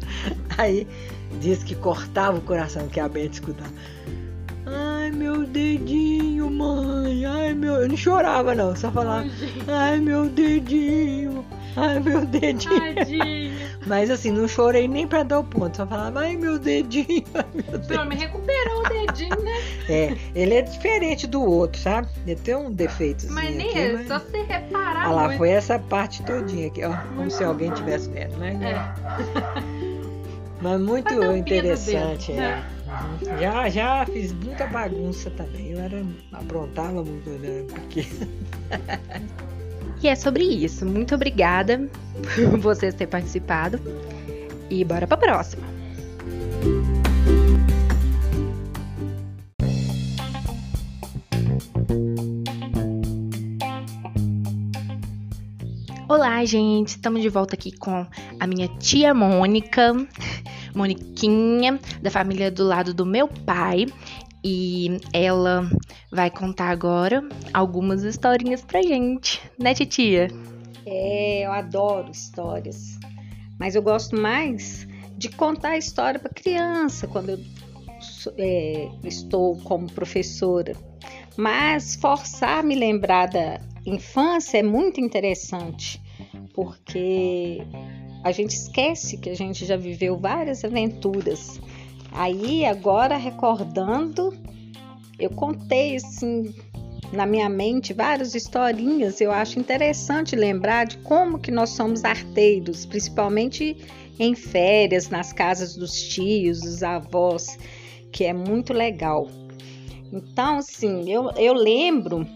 [0.57, 0.87] Aí
[1.41, 3.73] Diz que cortava o coração que a Beth escutava.
[4.75, 7.25] Ai, meu dedinho, mãe.
[7.25, 7.75] Ai, meu.
[7.75, 8.75] Eu não chorava, não.
[8.75, 9.27] Só falava.
[9.69, 11.45] Ai, meu dedinho.
[11.77, 12.95] Ai, meu dedinho.
[12.95, 13.53] Tadinho.
[13.87, 15.77] Mas assim, não chorei nem pra dar o ponto.
[15.77, 17.25] Só falava, ai, meu dedinho.
[17.35, 17.89] Ai, meu dedinho.
[17.89, 19.53] Pelo menos recuperou o dedinho, né?
[19.89, 22.09] É, ele é diferente do outro, sabe?
[22.27, 23.27] Ele tem um defeito.
[23.31, 24.09] Mas nem é, mas...
[24.09, 25.07] só você reparar.
[25.07, 25.39] Olha lá, muito.
[25.39, 26.97] foi essa parte todinha aqui, ó.
[27.17, 28.59] Como se alguém tivesse vendo, né?
[28.63, 29.83] É.
[30.63, 32.63] Mas muito interessante, é.
[33.41, 35.71] Já, já fiz muita bagunça também.
[35.71, 37.65] Eu era, aprontava muito, né?
[37.69, 38.07] Porque...
[40.03, 40.85] e é sobre isso.
[40.85, 41.89] Muito obrigada
[42.35, 43.81] por vocês terem participado.
[44.71, 45.73] E bora pra próxima.
[56.09, 56.89] Olá, gente!
[56.89, 58.07] Estamos de volta aqui com
[58.39, 59.95] a minha tia Mônica.
[60.75, 63.87] Moniquinha, da família do lado do meu pai.
[64.45, 65.69] E ela
[66.11, 67.23] vai contar agora
[67.55, 70.29] algumas historinhas pra gente, né, titia?
[70.85, 72.99] É, eu adoro histórias.
[73.59, 77.39] Mas eu gosto mais de contar a história para criança quando eu
[78.37, 80.75] é, estou como professora.
[81.37, 86.01] Mas forçar a me lembrar da infância é muito interessante,
[86.55, 87.63] porque
[88.23, 91.61] a gente esquece que a gente já viveu várias aventuras.
[92.13, 94.33] Aí, agora recordando,
[95.19, 96.55] eu contei assim
[97.13, 99.21] na minha mente várias historinhas.
[99.21, 103.77] Eu acho interessante lembrar de como que nós somos arteiros, principalmente
[104.19, 107.59] em férias, nas casas dos tios, dos avós,
[108.13, 109.29] que é muito legal.
[110.13, 112.27] Então, assim, eu, eu lembro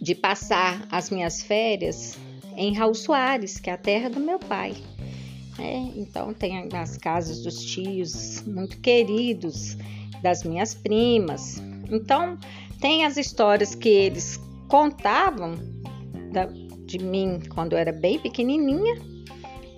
[0.00, 2.16] de passar as minhas férias
[2.56, 4.74] em Raul Soares, que é a terra do meu pai.
[5.58, 9.76] É, então tem as casas dos tios muito queridos,
[10.22, 11.62] das minhas primas.
[11.90, 12.38] Então
[12.80, 15.54] tem as histórias que eles contavam
[16.32, 16.46] da,
[16.86, 19.00] de mim quando eu era bem pequenininha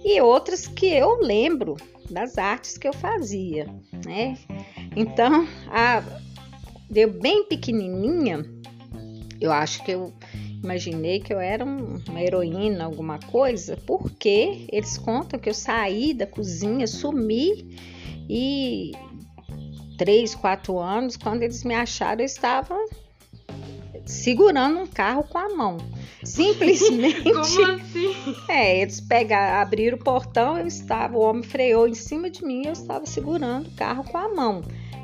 [0.04, 1.76] e outras que eu lembro
[2.10, 3.66] das artes que eu fazia,
[4.04, 4.38] né?
[4.94, 6.02] Então, a,
[6.88, 8.44] deu bem pequenininha,
[9.40, 10.12] eu acho que eu
[10.62, 16.12] imaginei que eu era um, uma heroína, alguma coisa, porque eles contam que eu saí
[16.14, 17.76] da cozinha, sumi
[18.28, 18.92] e
[19.96, 22.76] três, quatro anos, quando eles me acharam, eu estava
[24.04, 25.78] segurando um carro com a mão.
[26.22, 27.22] Simplesmente.
[27.22, 28.14] Como assim?
[28.48, 32.66] É, eles pegaram, abriram o portão, eu estava, o homem freou em cima de mim,
[32.66, 34.62] eu estava segurando o carro com a mão.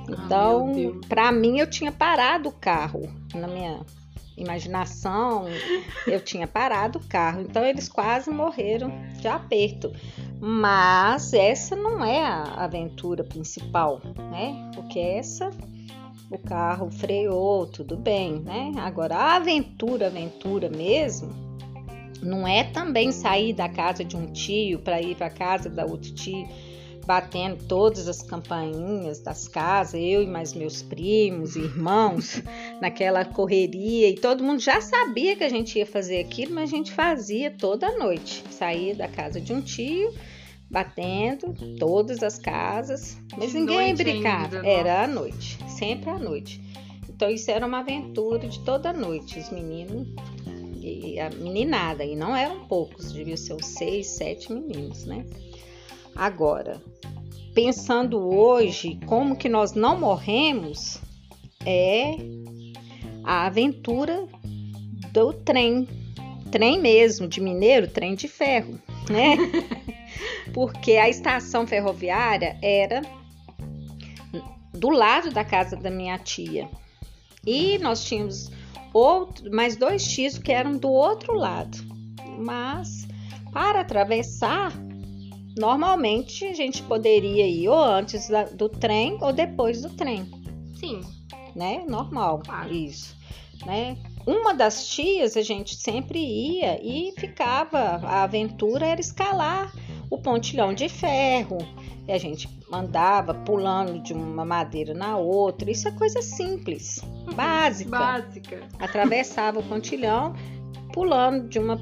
[0.09, 1.07] Então, Ah, meu Deus.
[1.07, 3.81] para mim, eu tinha parado o carro na minha
[4.37, 5.47] imaginação,
[6.07, 7.43] eu tinha parado o carro.
[7.43, 9.93] Então, eles quase morreram de aperto.
[10.41, 14.71] Mas essa não é a aventura principal, né?
[14.75, 15.51] Porque essa
[16.33, 18.73] o carro freou, tudo bem, né?
[18.79, 21.31] Agora a aventura, aventura mesmo,
[22.23, 26.15] não é também sair da casa de um tio para ir para casa da outro
[26.15, 26.49] tio,
[27.05, 32.43] batendo todas as campainhas das casas, eu e mais meus primos, irmãos,
[32.81, 36.77] naquela correria e todo mundo já sabia que a gente ia fazer aquilo, mas a
[36.77, 38.45] gente fazia toda noite.
[38.51, 40.13] Saía da casa de um tio,
[40.71, 44.57] batendo todas as casas, mas De ninguém brincava.
[44.57, 46.61] ainda, era à noite, sempre à noite.
[47.09, 50.09] Então isso era uma aventura de toda noite, os meninos
[50.81, 55.25] e a meninada, e não eram poucos, deviam ser uns seis, sete meninos, né?
[56.15, 56.81] Agora,
[57.55, 61.01] pensando hoje como que nós não morremos,
[61.65, 62.17] é
[63.25, 64.27] a aventura
[65.13, 65.89] do trem,
[66.51, 68.79] trem mesmo, de mineiro, trem de ferro,
[69.11, 69.37] né?
[70.53, 73.03] Porque a estação ferroviária era
[74.73, 76.69] do lado da casa da minha tia.
[77.47, 78.51] E nós tínhamos
[78.93, 81.79] outro, mais dois tios que eram do outro lado.
[82.39, 83.07] Mas
[83.53, 84.73] para atravessar,
[85.57, 90.25] normalmente a gente poderia ir ou antes do trem ou depois do trem,
[90.79, 91.01] Sim.
[91.55, 91.85] né?
[91.89, 92.73] Normal, Claro.
[92.73, 93.17] isso,
[93.67, 93.97] né?
[94.27, 99.73] Uma das tias a gente sempre ia e ficava, a aventura era escalar
[100.11, 101.59] o pontilhão de ferro.
[102.07, 105.71] E a gente andava pulando de uma madeira na outra.
[105.71, 107.01] Isso é coisa simples,
[107.35, 108.69] básica Básica.
[108.81, 110.35] atravessava o pontilhão,
[110.93, 111.79] pulando de uma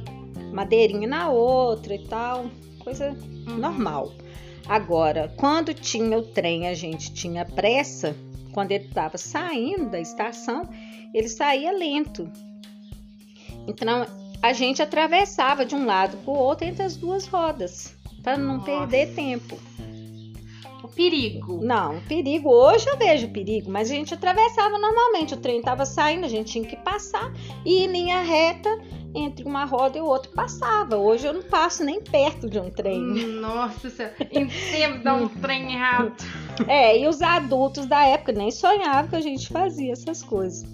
[0.52, 2.46] madeirinha na outra e tal,
[2.90, 3.56] coisa Uhum.
[3.56, 4.12] normal.
[4.68, 8.16] Agora, quando tinha o trem, a gente tinha pressa,
[8.52, 10.68] quando ele estava saindo da estação,
[11.14, 12.30] ele saía lento.
[13.66, 14.06] Então,
[14.42, 18.56] a gente atravessava de um lado para o outro entre as duas rodas, para não
[18.58, 18.64] Nossa.
[18.66, 19.58] perder tempo.
[20.82, 21.60] O perigo.
[21.62, 22.48] Não, perigo.
[22.50, 25.34] Hoje eu vejo perigo, mas a gente atravessava normalmente.
[25.34, 27.32] O trem estava saindo, a gente tinha que passar
[27.64, 28.68] e em linha reta
[29.14, 30.96] entre uma roda e outra passava.
[30.96, 33.00] Hoje eu não passo nem perto de um trem.
[33.40, 34.14] Nossa senhora.
[34.30, 36.14] Em tempo dá um trem errado.
[36.68, 40.68] É, e os adultos da época nem sonhavam que a gente fazia essas coisas.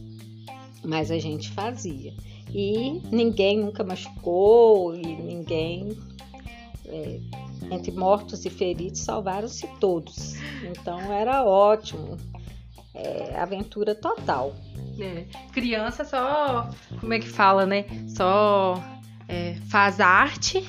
[0.85, 2.12] Mas a gente fazia.
[2.53, 5.96] E ninguém nunca machucou e ninguém.
[6.87, 7.20] é,
[7.70, 10.35] entre mortos e feridos, salvaram-se todos.
[10.62, 12.16] Então era ótimo.
[12.94, 14.55] É, aventura total.
[14.98, 16.70] É, Criança só.
[17.00, 17.85] Como é que fala, né?
[18.09, 18.82] Só
[19.28, 20.66] é, faz arte,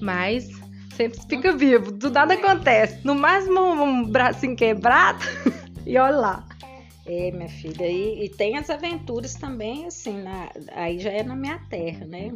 [0.00, 0.48] mas
[0.94, 1.92] sempre fica vivo.
[1.92, 3.00] Do nada acontece.
[3.04, 5.24] No máximo um bracinho quebrado.
[5.86, 6.44] e olha lá.
[7.10, 11.34] É, minha filha, e, e tem as aventuras também, assim, na- aí já é na
[11.34, 12.32] minha terra, né?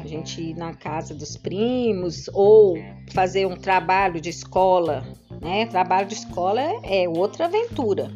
[0.00, 2.78] A gente ir na casa dos primos ou
[3.12, 5.04] fazer um trabalho de escola,
[5.42, 5.66] né?
[5.66, 8.12] Trabalho de escola é, é outra aventura.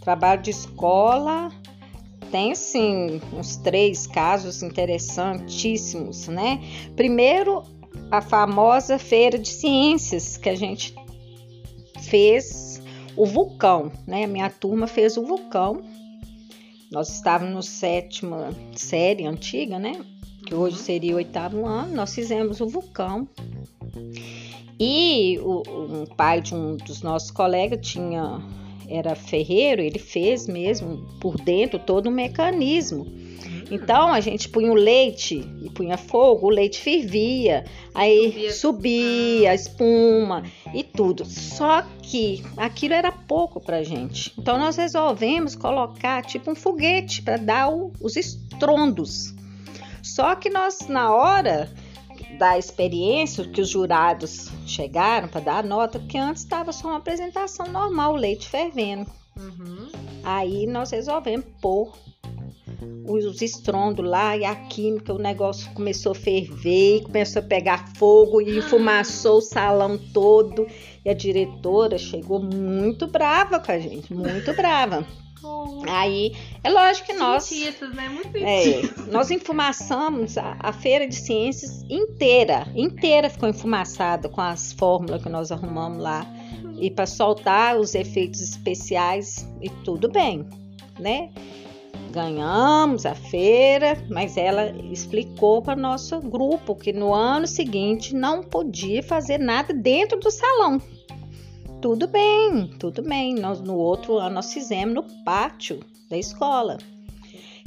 [0.00, 1.50] Trabalho de escola
[2.30, 6.60] tem, assim, uns três casos interessantíssimos, né?
[6.94, 7.62] Primeiro,
[8.10, 10.94] a famosa feira de ciências que a gente
[12.02, 12.82] fez
[13.16, 14.26] o vulcão, né?
[14.26, 15.82] Minha turma fez o vulcão.
[16.90, 20.00] Nós estávamos no sétima série antiga, né?
[20.46, 21.94] Que hoje seria o oitavo ano.
[21.94, 23.28] Nós fizemos o vulcão.
[24.80, 28.40] E o, um pai de um dos nossos colegas tinha
[28.88, 33.06] era ferreiro, ele fez mesmo por dentro todo um mecanismo.
[33.70, 38.52] Então a gente punha o leite e punha fogo, o leite fervia, aí Subia.
[38.52, 40.42] subia a espuma
[40.74, 41.26] e tudo.
[41.26, 44.32] Só que aquilo era pouco pra gente.
[44.38, 49.34] Então nós resolvemos colocar tipo um foguete para dar o- os estrondos.
[50.02, 51.70] Só que nós na hora
[52.36, 56.98] da experiência que os jurados chegaram para dar a nota, porque antes estava só uma
[56.98, 59.06] apresentação normal, o leite fervendo.
[59.36, 59.88] Uhum.
[60.22, 61.92] Aí nós resolvemos pôr
[63.06, 67.88] os, os estrondos lá e a química, o negócio começou a ferver, começou a pegar
[67.96, 70.66] fogo e enfumaçou o salão todo.
[71.04, 75.06] E a diretora chegou muito brava com a gente, muito brava.
[75.88, 77.44] Aí, é lógico que nós.
[77.44, 78.08] Cientistas, né?
[78.08, 84.72] Muito É, nós enfumaçamos a, a feira de ciências inteira, inteira ficou enfumaçada com as
[84.72, 86.26] fórmulas que nós arrumamos lá
[86.80, 90.46] e para soltar os efeitos especiais e tudo bem,
[90.98, 91.30] né?
[92.10, 99.02] Ganhamos a feira, mas ela explicou para nosso grupo que no ano seguinte não podia
[99.02, 100.80] fazer nada dentro do salão.
[101.80, 103.34] Tudo bem, tudo bem.
[103.34, 106.78] Nós, no outro ano nós fizemos no pátio da escola.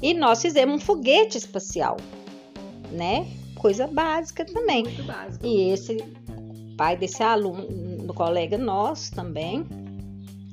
[0.02, 1.98] E nós fizemos um foguete espacial,
[2.92, 3.28] né?
[3.56, 4.84] Coisa básica também.
[4.84, 5.46] Muito básico.
[5.46, 5.98] E esse
[6.76, 7.68] pai desse aluno,
[8.08, 9.66] do colega nosso também,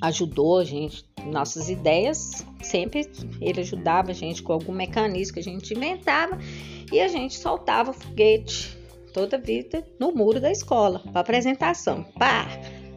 [0.03, 2.45] ajudou a gente, nossas ideias.
[2.63, 6.39] Sempre ele ajudava a gente com algum mecanismo que a gente inventava
[6.93, 8.77] e a gente soltava o foguete
[9.15, 12.05] toda a vida no muro da escola para apresentação.
[12.19, 12.47] Pá,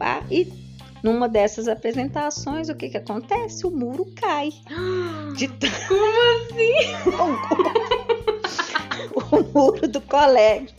[0.02, 0.52] pá, e
[1.00, 3.64] numa dessas apresentações, o que que acontece?
[3.64, 4.50] O muro cai.
[5.38, 5.46] De
[5.86, 6.82] Como assim?
[9.30, 10.74] o muro do colégio.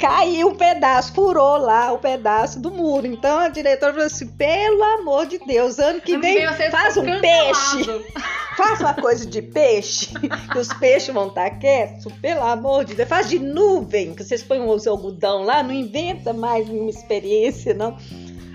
[0.00, 3.06] Caiu um pedaço, furou lá o pedaço do muro.
[3.06, 7.76] Então a diretora falou assim: pelo amor de Deus, ano que vem faz um peixe,
[7.78, 8.04] cancelado.
[8.56, 10.08] faz uma coisa de peixe,
[10.52, 13.08] que os peixes vão estar quietos, pelo amor de Deus.
[13.08, 17.96] Faz de nuvem, que vocês põem os algodão lá, não inventa mais nenhuma experiência, não.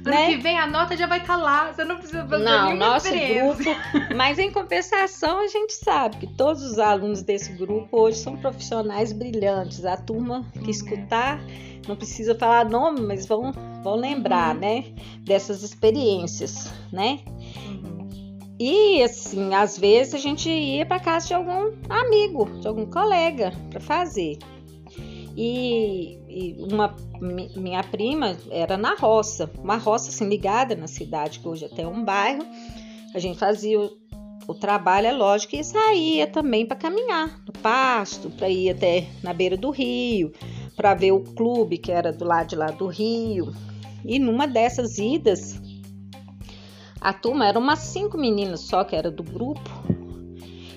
[0.06, 0.28] Ano né?
[0.28, 1.72] que vem a nota já vai estar lá.
[1.72, 4.16] Você não precisa fazer Não, nosso grupo.
[4.16, 9.14] Mas em compensação, a gente sabe que todos os alunos desse grupo hoje são profissionais
[9.14, 9.86] brilhantes.
[9.86, 11.40] A turma que escutar,
[11.88, 13.52] não precisa falar nome, mas vão,
[13.84, 14.86] vão lembrar, né?
[15.20, 17.20] Dessas experiências, né?
[17.66, 17.94] Uhum.
[18.60, 23.52] E assim, às vezes a gente ia para casa de algum amigo, de algum colega
[23.70, 24.38] para fazer.
[25.36, 31.48] E, e uma minha prima era na roça, uma roça assim ligada na cidade, que
[31.48, 32.46] hoje até é um bairro.
[33.14, 33.92] A gente fazia o,
[34.48, 39.34] o trabalho, é lógico, e saía também para caminhar no pasto, para ir até na
[39.34, 40.34] beira do rio,
[40.76, 43.54] para ver o clube que era do lado de lá do rio.
[44.06, 45.62] E numa dessas idas,
[47.00, 49.70] a turma era umas cinco meninas só que era do grupo.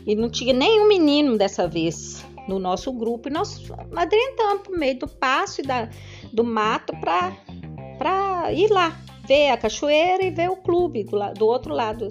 [0.07, 3.29] E não tinha nenhum menino dessa vez no nosso grupo.
[3.29, 3.63] E nós
[3.95, 5.89] adentramos pro meio do passo e da,
[6.37, 11.75] do mato pra ir lá ver a cachoeira e ver o clube do, do outro
[11.75, 12.09] lado.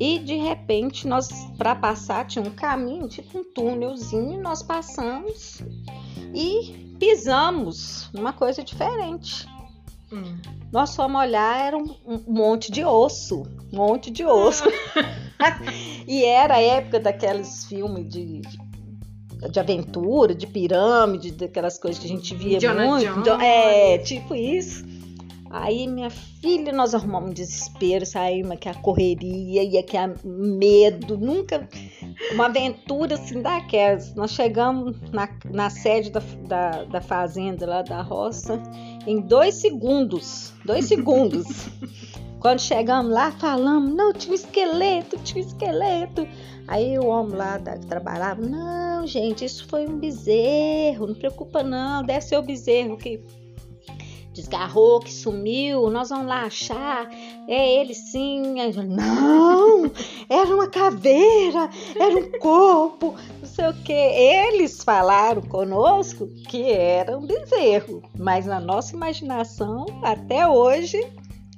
[0.00, 5.60] E de repente, nós, para passar, tinha um caminho, tipo um túnelzinho, nós passamos
[6.34, 9.46] e pisamos numa coisa diferente.
[10.10, 10.38] Hum.
[10.72, 13.42] Nós fomos olhar, era um, um monte de osso.
[13.72, 14.64] Um monte de osso.
[16.06, 18.40] e era a época daqueles filmes de,
[19.50, 23.22] de aventura, de pirâmide, daquelas coisas que a gente via Indiana muito.
[23.22, 23.42] Jones.
[23.42, 24.84] É, tipo isso.
[25.50, 31.16] Aí, minha filha, nós arrumamos um desespero, saímos aqui a correria e aqui a medo,
[31.16, 31.66] nunca.
[32.32, 34.14] Uma aventura assim daquelas.
[34.14, 38.62] Nós chegamos na, na sede da, da, da fazenda lá da roça
[39.06, 40.52] em dois segundos.
[40.64, 41.46] Dois segundos.
[42.40, 46.28] Quando chegamos lá, falamos, não, tinha um esqueleto, tinha um esqueleto.
[46.68, 51.62] Aí o homem lá da, que trabalhava, não, gente, isso foi um bezerro, não preocupa
[51.62, 53.22] não, deve ser o bezerro que
[54.34, 57.08] desgarrou, que sumiu, nós vamos lá achar,
[57.48, 58.60] é ele sim.
[58.60, 59.90] Aí, não,
[60.28, 63.92] era uma caveira, era um corpo, não sei o que.
[63.92, 71.04] Eles falaram conosco que era um bezerro, mas na nossa imaginação, até hoje,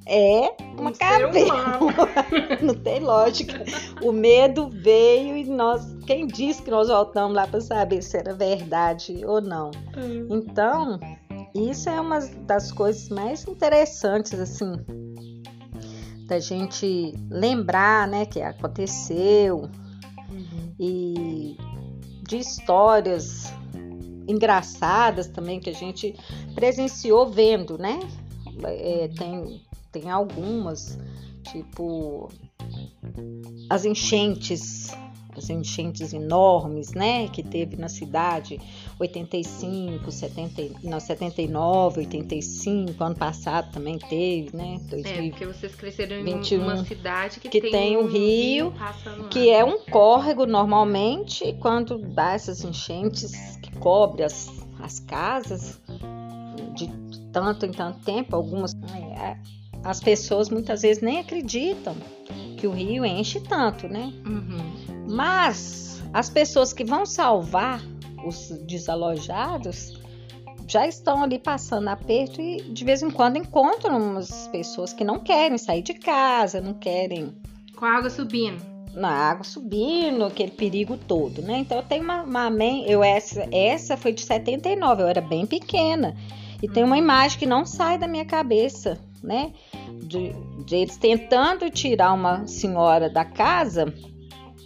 [0.05, 1.79] é uma Um caveira.
[2.61, 3.63] Não tem lógica.
[4.01, 8.33] O medo veio e nós, quem disse que nós voltamos lá para saber se era
[8.33, 9.71] verdade ou não.
[9.97, 10.27] Hum.
[10.29, 10.99] Então,
[11.53, 14.73] isso é uma das coisas mais interessantes, assim,
[16.25, 19.69] da gente lembrar, né, que aconteceu
[20.29, 20.73] Uhum.
[20.79, 21.57] e
[22.23, 23.53] de histórias
[24.27, 26.15] engraçadas também que a gente
[26.55, 27.99] presenciou vendo, né?
[28.63, 29.61] É, tem,
[29.91, 30.97] tem algumas,
[31.51, 32.29] tipo
[33.69, 34.89] as enchentes,
[35.35, 37.27] as enchentes enormes, né?
[37.27, 38.59] Que teve na cidade
[38.99, 44.75] 85, 70, não, 79, 85, ano passado também teve, né?
[44.75, 48.73] É, 2000, porque vocês cresceram em 21, uma cidade que, que tem o um rio,
[48.77, 49.29] passando lá.
[49.29, 55.81] que é um córrego normalmente, e quando dá essas enchentes que cobre as, as casas
[56.75, 56.89] de
[57.31, 59.37] tanto em tanto tempo, algumas é,
[59.83, 61.95] as pessoas muitas vezes nem acreditam
[62.57, 64.13] que o rio enche tanto, né?
[64.25, 65.05] Uhum.
[65.09, 67.81] Mas as pessoas que vão salvar
[68.25, 69.99] os desalojados
[70.67, 75.19] já estão ali passando aperto e de vez em quando encontram umas pessoas que não
[75.19, 77.33] querem sair de casa, não querem
[77.75, 78.63] Com a água subindo.
[78.93, 81.57] na água subindo, aquele perigo todo, né?
[81.57, 82.49] Então eu tenho uma, uma
[82.85, 86.15] eu essa essa foi de 79, eu era bem pequena.
[86.61, 89.53] E tem uma imagem que não sai da minha cabeça, né?
[90.03, 90.33] De,
[90.65, 93.93] de eles tentando tirar uma senhora da casa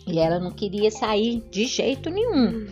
[0.07, 2.67] e ela não queria sair de jeito nenhum.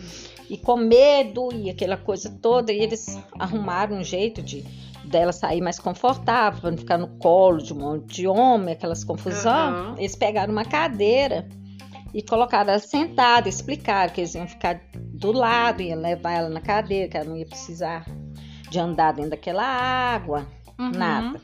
[0.48, 4.62] E com medo e aquela coisa toda, e eles arrumaram um jeito de
[5.04, 9.04] dela sair mais confortável, para não ficar no colo de um monte de homem, aquelas
[9.04, 9.90] confusão.
[9.90, 9.98] Uhum.
[9.98, 11.48] Eles pegaram uma cadeira
[12.12, 16.60] e colocaram ela sentada, explicaram que eles iam ficar do lado, iam levar ela na
[16.60, 18.06] cadeira, que ela não ia precisar
[18.70, 20.46] de andar dentro daquela água,
[20.78, 20.90] Uhum.
[20.90, 21.40] nada.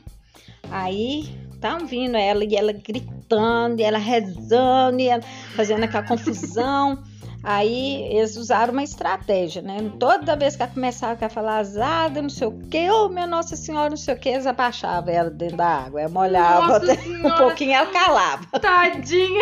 [0.71, 5.21] Aí estavam vindo ela e ela gritando, e ela rezando, e ela
[5.55, 7.03] fazendo aquela confusão.
[7.43, 9.91] Aí eles usaram uma estratégia, né?
[9.99, 13.55] Toda vez que ela começava a falar azada, não sei o quê, ô minha Nossa
[13.55, 16.01] Senhora, não sei o quê, eles abaixavam ela dentro da água.
[16.01, 18.45] Ela molhava até um pouquinho, ela calava.
[18.61, 19.41] Tadinha.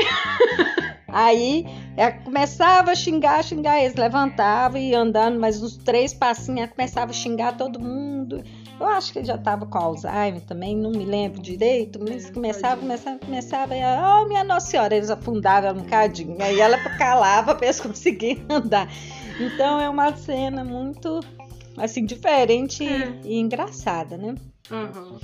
[1.11, 1.65] Aí
[1.97, 7.11] ela começava a xingar, xingar eles, levantava e andando mais uns três passinhos, ela começava
[7.11, 8.41] a xingar todo mundo.
[8.80, 12.32] Eu acho que ele já estava com Alzheimer também, não me lembro direito, mas É,
[12.32, 16.77] começava, começava, começava, e ela, oh minha Nossa Senhora, eles afundavam um cadinho, aí ela
[16.97, 18.88] calava para eles conseguirem andar.
[19.39, 21.19] Então é uma cena muito,
[21.77, 23.19] assim, diferente É.
[23.25, 24.36] e engraçada, né?
[24.71, 25.17] Uhum.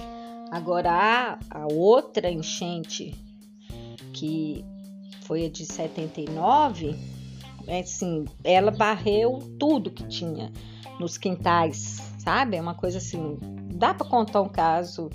[0.52, 3.16] Agora, a, a outra enchente,
[4.14, 4.66] que
[5.22, 6.96] foi a de 79,
[7.68, 10.52] é assim, ela varreu tudo que tinha
[11.00, 12.58] nos quintais, sabe?
[12.58, 13.38] É uma coisa assim,
[13.76, 15.12] dá para contar um caso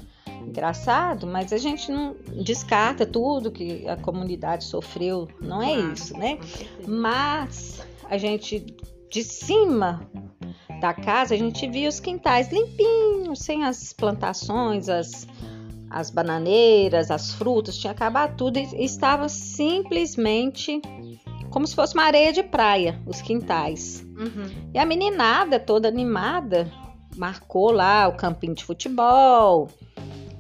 [0.46, 6.38] engraçado, mas a gente não descarta tudo que a comunidade sofreu, não é isso, né?
[6.86, 8.64] Mas a gente
[9.10, 10.08] de cima
[10.80, 15.26] da casa a gente via os quintais limpinhos, sem as plantações, as,
[15.90, 20.80] as bananeiras, as frutas, tinha acabado tudo e estava simplesmente
[21.50, 24.06] como se fosse uma areia de praia, os quintais.
[24.16, 24.70] Uhum.
[24.72, 26.70] E a meninada toda animada
[27.16, 29.68] marcou lá o campinho de futebol,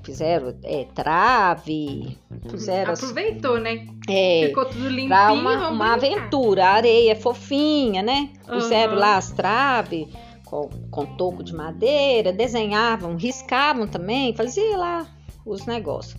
[0.02, 2.16] fizeram é, trave,
[2.48, 3.86] fizeram as- Aproveitou, né?
[4.08, 5.08] é, Ficou tudo limpinho.
[5.08, 8.30] Pra uma, uma aventura, a areia fofinha, né?
[8.46, 9.00] Puseram Aham.
[9.00, 10.08] lá as traves
[10.44, 15.06] com, com toco de madeira, desenhavam, riscavam também, fazia lá
[15.46, 16.16] os negócios.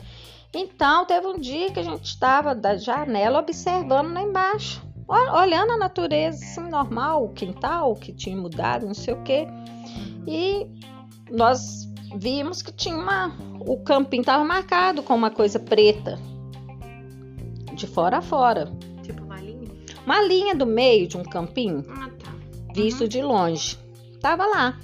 [0.54, 5.72] Então, teve um dia que a gente estava da janela observando lá embaixo, ol- olhando
[5.72, 9.48] a natureza, assim, normal, o quintal que tinha mudado, não sei o quê.
[10.28, 10.68] E
[11.30, 13.36] nós vimos que tinha uma.
[13.60, 16.20] O campinho estava marcado com uma coisa preta,
[17.74, 18.72] de fora a fora
[19.04, 19.70] Tipo uma linha.
[20.06, 22.34] uma linha do meio de um campinho, Ah, tá.
[22.74, 23.78] visto de longe.
[24.20, 24.78] Tava lá.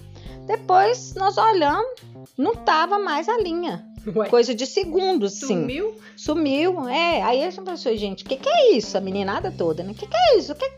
[0.46, 2.00] Depois nós olhamos,
[2.38, 3.86] não tava mais a linha.
[4.16, 5.48] Ué, Coisa de segundos, sim.
[5.48, 5.96] sumiu?
[6.16, 7.22] Sumiu, é.
[7.24, 8.98] Aí a gente pensou, gente, o que, que é isso?
[8.98, 9.92] A meninada toda, né?
[9.92, 10.56] O que, que é isso?
[10.56, 10.72] Que,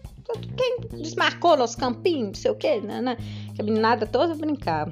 [0.57, 3.01] quem desmarcou nos campinhos, não sei o quê, né?
[3.01, 3.17] né?
[3.59, 4.91] Que a meninada toda brincava.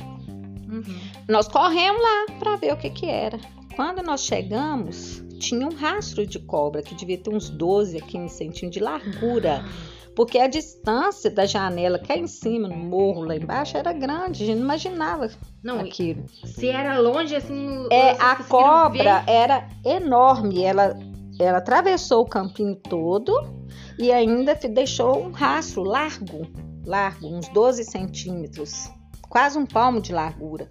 [0.70, 0.84] Uhum.
[1.30, 3.40] Nós corremos lá para ver o que que era.
[3.78, 8.36] Quando nós chegamos, tinha um rastro de cobra que devia ter uns 12 a 15
[8.36, 9.64] centímetros de largura.
[10.14, 14.44] Porque a distância da janela cá em cima, no morro lá embaixo, era grande.
[14.44, 15.30] A gente não imaginava
[15.64, 16.26] Não, aquilo.
[16.44, 17.88] se era longe, assim.
[17.90, 19.32] É, a cobra ver?
[19.32, 20.62] era enorme.
[20.62, 21.00] Ela,
[21.40, 23.32] ela atravessou o campinho todo
[23.98, 26.46] e ainda deixou um rastro largo,
[26.88, 28.90] largo, uns 12 centímetros,
[29.30, 30.68] quase um palmo de largura.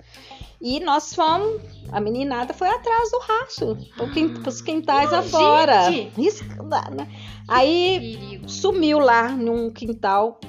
[0.61, 1.61] E nós fomos,
[1.93, 3.77] a meninada foi atrás do rastro,
[4.41, 5.91] para os quintais Não, afora.
[5.91, 6.19] gente!
[6.97, 7.07] Né?
[7.47, 10.41] Aí sumiu lá num quintal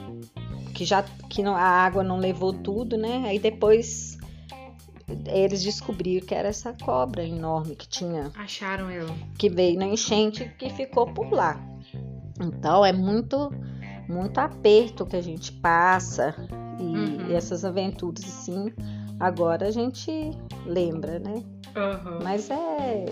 [0.73, 3.23] que já que não- a água não levou tudo, né?
[3.27, 4.17] Aí depois
[5.27, 9.13] eles descobriram que era essa cobra enorme que tinha, Acharam ela.
[9.37, 11.59] que veio na enchente que ficou por lá.
[12.39, 13.51] Então é muito
[14.07, 16.33] muito aperto que a gente passa
[16.79, 17.29] e, Uhum.
[17.29, 18.71] e essas aventuras assim.
[19.19, 20.11] Agora a gente
[20.65, 21.43] lembra, né?
[21.75, 22.19] Aham.
[22.23, 23.05] Mas é.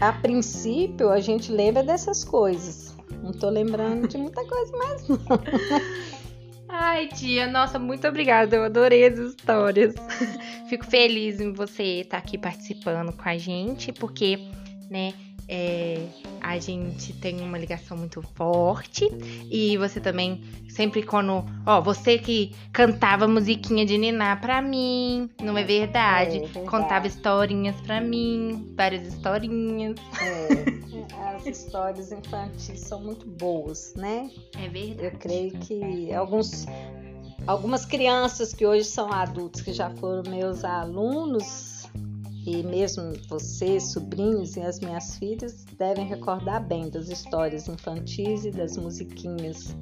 [0.00, 2.94] A princípio a gente lembra dessas coisas.
[3.22, 5.08] Não tô lembrando de muita coisa mais.
[5.08, 5.18] não.
[6.68, 8.56] Ai, tia, nossa, muito obrigada.
[8.56, 9.94] Eu adorei as histórias.
[10.68, 14.48] Fico feliz em você estar aqui participando com a gente, porque,
[14.90, 15.12] né,
[15.48, 16.06] é,
[16.40, 19.08] a gente tem uma ligação muito forte.
[19.50, 21.44] E você também, sempre quando.
[21.66, 26.38] Ó, você que cantava musiquinha de Niná pra mim, não é verdade?
[26.38, 26.68] É, verdade.
[26.68, 29.96] Contava historinhas pra mim, várias historinhas.
[30.20, 34.30] É, as histórias infantis são muito boas, né?
[34.58, 35.04] É verdade.
[35.04, 36.66] Eu creio que alguns,
[37.46, 41.73] algumas crianças que hoje são adultos, que já foram meus alunos,
[42.46, 48.50] e mesmo vocês, sobrinhos e as minhas filhas, devem recordar bem das histórias infantis e
[48.50, 49.74] das musiquinhas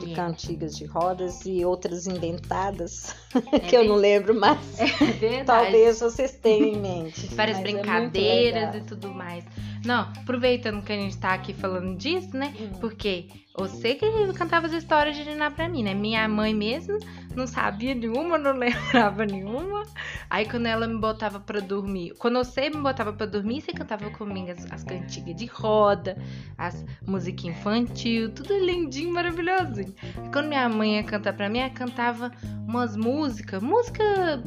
[0.00, 0.14] de É.
[0.14, 3.14] cantigas de rodas e outras inventadas,
[3.52, 4.78] É que eu não lembro mais.
[4.78, 5.44] É verdade.
[5.44, 7.26] Talvez vocês tenham em mente.
[7.34, 8.76] várias é brincadeiras legal.
[8.76, 9.44] e tudo mais.
[9.84, 12.54] Não, aproveitando que a gente tá aqui falando disso, né?
[12.60, 12.78] Hum.
[12.80, 13.26] Porque
[13.58, 15.94] você que cantava as histórias de Niná pra mim, né?
[15.94, 16.98] Minha mãe mesmo
[17.36, 19.84] não sabia nenhuma, não lembrava nenhuma.
[20.30, 24.10] Aí quando ela me botava pra dormir, quando você me botava pra dormir, você cantava
[24.10, 26.16] comigo as, as cantigas de roda,
[26.56, 29.94] as músicas infantil, tudo lindinho, maravilhosinho.
[30.24, 32.30] E quando minha mãe ia cantar pra mim, ela cantava
[32.66, 34.02] umas músicas, música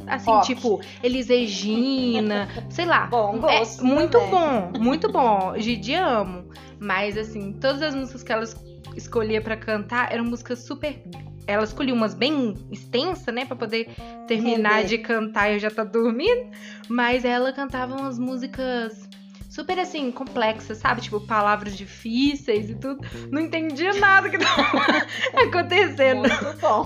[0.06, 0.46] assim, Rock.
[0.46, 3.06] tipo Elis Regina, sei lá.
[3.06, 4.30] Bom É gosto muito também.
[4.30, 5.54] bom, muito bom.
[5.56, 6.44] Gigi amo.
[6.78, 8.56] Mas assim, todas as músicas que ela es-
[8.96, 11.02] escolhia pra cantar eram músicas super.
[11.46, 13.44] Ela escolhia umas bem extensas, né?
[13.44, 13.90] Pra poder
[14.28, 16.50] terminar de cantar e eu já tá dormindo.
[16.88, 19.08] Mas ela cantava umas músicas
[19.52, 21.02] super assim, complexas, sabe?
[21.02, 23.06] Tipo, palavras difíceis e tudo.
[23.30, 24.62] Não entendia nada que tava
[25.46, 26.22] acontecendo.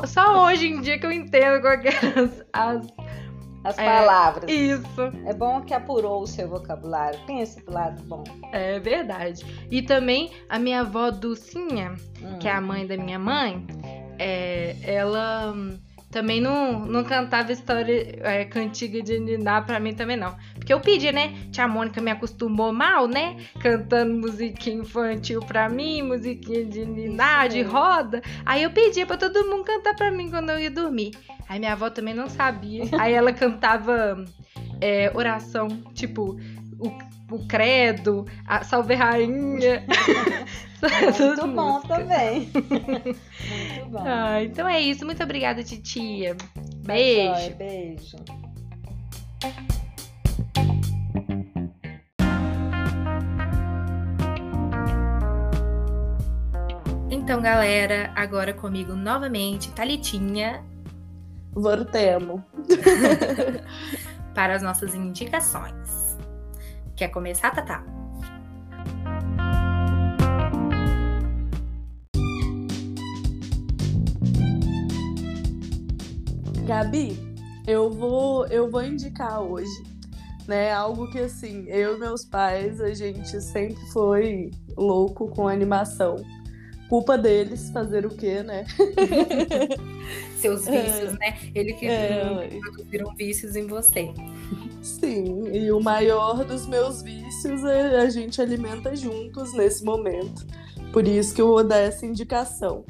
[0.07, 1.89] Só hoje em dia que eu entendo qual que
[2.53, 2.83] as,
[3.69, 4.51] as- É, palavras.
[4.51, 5.03] Isso.
[5.27, 7.19] É bom que apurou o seu vocabulário.
[7.27, 8.25] Pensa pro lado bom.
[8.53, 9.45] É verdade.
[9.71, 12.39] E também a minha avó Dulcinha, Hum.
[12.39, 13.67] que é a mãe da minha mãe,
[14.19, 15.79] é, ela hum,
[16.11, 20.37] também não, não cantava história é, cantiga de Niná pra mim também não.
[20.55, 21.35] Porque eu pedi, né?
[21.51, 23.37] Tia Mônica me acostumou mal, né?
[23.61, 28.23] Cantando musiquinha infantil pra mim, musiquinha de Niná, de roda.
[28.45, 31.13] Aí eu pedia pra todo mundo cantar pra mim quando eu ia dormir.
[31.49, 32.85] Aí minha avó também não sabia.
[32.99, 34.25] Aí ela cantava
[34.81, 36.39] é, oração, tipo,
[36.79, 36.89] o,
[37.35, 39.85] o credo, a salve rainha.
[41.19, 42.51] Muito bom também.
[42.55, 44.05] Muito bom.
[44.05, 45.05] Ah, então é isso.
[45.05, 46.35] Muito obrigada, titia.
[46.37, 46.53] Tá
[46.85, 47.57] Beijo.
[47.57, 48.17] Beijo.
[57.11, 60.65] Então, galera, agora comigo novamente, Thalitinha,
[61.57, 62.43] Voltemos.
[64.35, 66.19] para as nossas indicações.
[66.95, 67.96] Quer começar, Tatá?
[76.67, 77.17] Gabi,
[77.67, 79.83] eu vou, eu vou indicar hoje,
[80.49, 80.73] né?
[80.73, 86.17] Algo que assim, eu e meus pais, a gente sempre foi louco com animação.
[86.89, 88.65] Culpa deles fazer o quê, né?
[90.39, 90.83] Seus É.
[90.83, 91.39] vícios, né?
[91.55, 92.49] Ele que É.
[92.61, 94.13] produziram vícios em você.
[94.83, 100.47] Sim, e o maior dos meus vícios é a gente alimenta juntos nesse momento.
[100.93, 102.85] Por isso que eu vou dar essa indicação,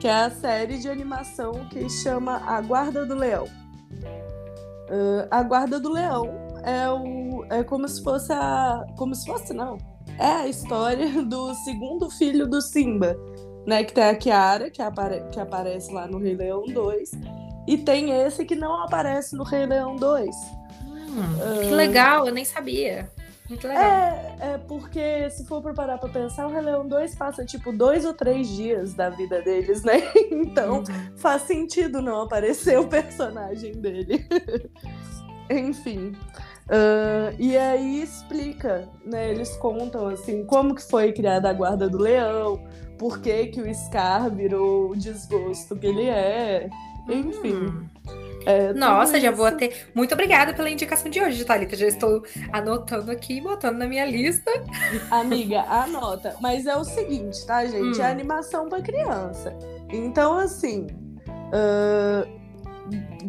[0.00, 3.46] que é a série de animação que chama A Guarda do Leão.
[5.30, 6.26] Ah, a Guarda do Leão
[6.64, 8.84] é, o, é como se fosse a.
[8.96, 9.76] Como se fosse, não.
[10.18, 13.14] É a história do segundo filho do Simba,
[13.66, 13.84] né?
[13.84, 17.10] Que tem a Kiara, que, apare, que aparece lá no Rei Leão 2.
[17.68, 20.34] E tem esse que não aparece no Rei Leão 2.
[21.62, 23.10] Que legal, eu nem sabia.
[23.50, 23.82] Muito legal.
[23.84, 27.72] É, é porque se for pra parar pra pensar, o Rei Leão 2 passa tipo
[27.72, 30.00] dois ou três dias da vida deles, né?
[30.30, 30.84] Então Uhum.
[31.16, 34.24] faz sentido não aparecer o personagem dele.
[35.50, 36.12] Enfim.
[36.68, 39.30] ah, e aí explica, né?
[39.30, 42.62] Eles contam assim como que foi criada a guarda do leão,
[42.98, 46.70] por que, que o Scar virou o desgosto que ele é.
[47.08, 47.54] Enfim.
[47.54, 47.86] Hum.
[48.50, 49.88] É Nossa, já vou ter.
[49.94, 51.76] Muito obrigada pela indicação de hoje, Thalita.
[51.76, 52.22] Já estou
[52.52, 54.50] anotando aqui e botando na minha lista.
[55.10, 56.36] Amiga, anota.
[56.40, 57.98] Mas é o seguinte, tá, gente?
[57.98, 58.02] Hum.
[58.02, 59.56] É animação pra criança.
[59.88, 60.86] Então, assim.
[61.52, 62.26] ah,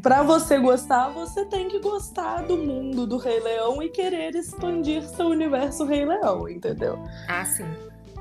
[0.02, 5.04] pra você gostar, você tem que gostar do mundo do Rei Leão e querer expandir
[5.04, 6.98] seu universo Rei Leão, entendeu?
[7.28, 7.66] Ah, sim.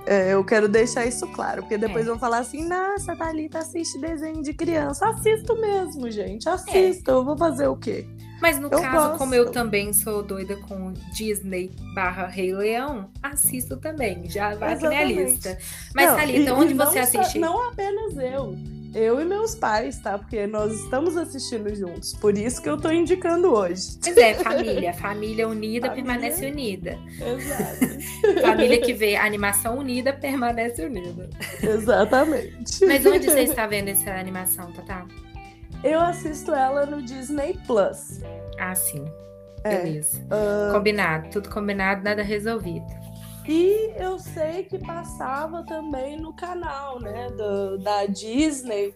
[0.07, 2.09] É, eu quero deixar isso claro, porque depois É.
[2.09, 5.09] vão falar assim: nossa, Thalita assiste desenho de criança.
[5.09, 6.48] Assisto mesmo, gente.
[6.48, 7.11] Assisto.
[7.11, 8.07] Eu vou fazer o quê?
[8.40, 9.18] Mas no Eu caso, gosto.
[9.18, 14.28] como eu também sou doida com Disney barra Rei Leão, assisto também.
[14.30, 15.14] Já vai minha Exatamente.
[15.32, 15.59] lista.
[15.94, 17.38] Mas, Não, Thalita, e- onde e você assiste?
[17.38, 18.57] Não apenas eu.
[18.95, 20.18] Eu e meus pais, tá?
[20.18, 22.12] Porque nós estamos assistindo juntos.
[22.14, 23.99] Por isso que eu tô indicando hoje.
[24.03, 24.93] Pois é, família.
[24.95, 26.05] Família unida Família.
[26.12, 26.99] permanece unida.
[27.20, 28.41] Exato.
[28.41, 31.30] Família que vê animação unida permanece unida.
[31.62, 32.84] Exatamente.
[32.84, 35.07] Mas onde você está vendo essa animação, Tatá?
[35.84, 38.20] Eu assisto ela no Disney Plus.
[38.59, 39.05] Ah, sim.
[39.64, 39.76] É.
[39.82, 40.20] Beleza.
[40.30, 41.28] Ah, Combinado.
[41.30, 42.86] Tudo combinado, nada resolvido.
[43.53, 47.28] E eu sei que passava também no canal, né?
[47.30, 48.94] do- da Disney.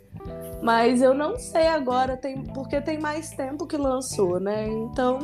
[0.63, 4.67] Mas eu não sei agora, tem, porque tem mais tempo que lançou, né?
[4.69, 5.19] Então,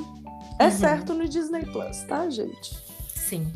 [0.59, 0.71] é Uhum.
[0.71, 2.77] certo no Disney Plus, tá, gente?
[3.15, 3.47] Sim.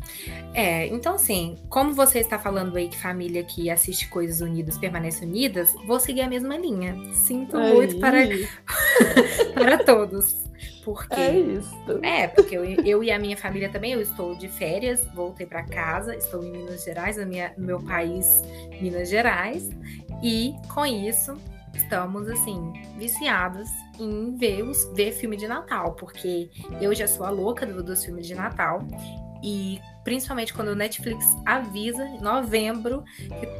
[0.53, 5.25] É, então assim, como você está falando aí que família que assiste coisas unidas permanece
[5.25, 6.95] unidas, vou seguir a mesma linha.
[7.13, 7.73] Sinto Aí.
[7.73, 8.19] muito para,
[9.53, 10.44] para todos.
[10.83, 11.75] Porque É isso.
[12.03, 15.63] É, porque eu, eu e a minha família também, eu estou de férias, voltei para
[15.63, 18.41] casa, estou em Minas Gerais, no minha- no meu país,
[18.81, 19.69] Minas Gerais,
[20.23, 21.35] e com isso
[21.75, 23.67] estamos assim viciados
[23.99, 26.49] em ver, os, ver filme de Natal, porque
[26.79, 28.79] eu já sou a louca do- dos filmes de Natal
[29.43, 33.03] e principalmente quando o Netflix avisa em novembro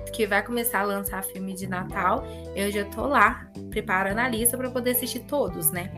[0.05, 2.23] que, que vai começar a lançar filme de Natal,
[2.55, 5.91] eu já tô lá preparando a lista para poder assistir todos, né?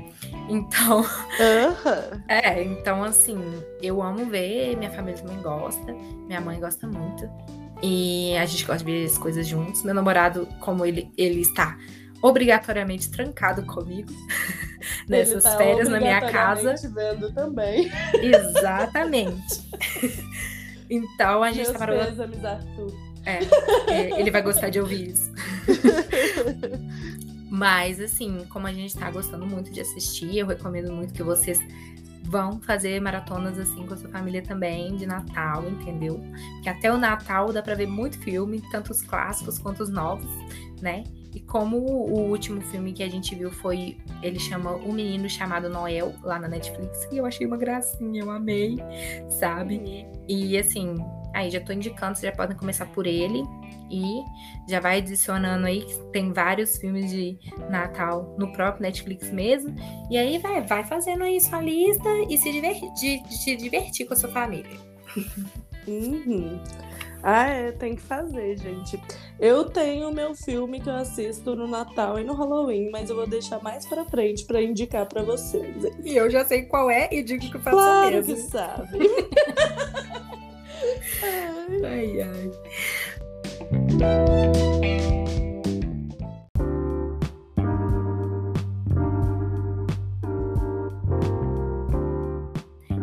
[0.48, 1.06] Então
[2.28, 3.38] é, então assim,
[3.82, 5.94] eu amo ver, minha família também gosta,
[6.26, 7.30] minha mãe gosta muito.
[7.82, 9.84] E a gente gosta de ver as coisas juntos.
[9.84, 11.78] Meu namorado, como ele, ele está
[12.22, 14.12] obrigatoriamente trancado comigo
[15.08, 16.74] nessas tá férias na minha casa.
[16.90, 17.92] vendo também.
[18.20, 19.62] Exatamente.
[20.90, 22.06] então a gente Meus tá parando.
[22.06, 23.08] pêsames, Arthur.
[23.26, 25.32] É, ele vai gostar de ouvir isso.
[27.50, 31.60] Mas, assim, como a gente tá gostando muito de assistir, eu recomendo muito que vocês
[32.28, 36.22] vão fazer maratonas assim com a sua família também, de Natal, entendeu?
[36.62, 40.30] Que até o Natal dá pra ver muito filme, tanto os clássicos quanto os novos,
[40.82, 41.06] né?
[41.34, 45.70] E como o último filme que a gente viu foi, ele chama O Menino Chamado
[45.70, 48.78] Noel, lá na Netflix, e eu achei uma gracinha, eu amei,
[49.30, 50.06] sabe?
[50.28, 50.96] E assim,
[51.34, 53.44] aí já tô indicando, vocês já podem começar por ele.
[53.90, 54.22] E
[54.70, 57.38] já vai adicionando aí, que tem vários filmes de
[57.70, 59.76] Natal no próprio Netflix mesmo.
[60.10, 64.18] E aí vai, vai fazendo aí sua lista e se divertir, se divertir com a
[64.18, 64.78] sua família.
[65.88, 66.60] Uhum.
[67.24, 69.02] Ah, é, tem que fazer, gente.
[69.40, 73.26] Eu tenho meu filme que eu assisto no Natal e no Halloween, mas eu vou
[73.26, 75.76] deixar mais pra frente pra indicar pra vocês.
[76.04, 78.36] E eu já sei qual é e digo que eu faço Claro mesmo.
[78.36, 79.00] que sabe.
[81.84, 82.52] Ai, ai.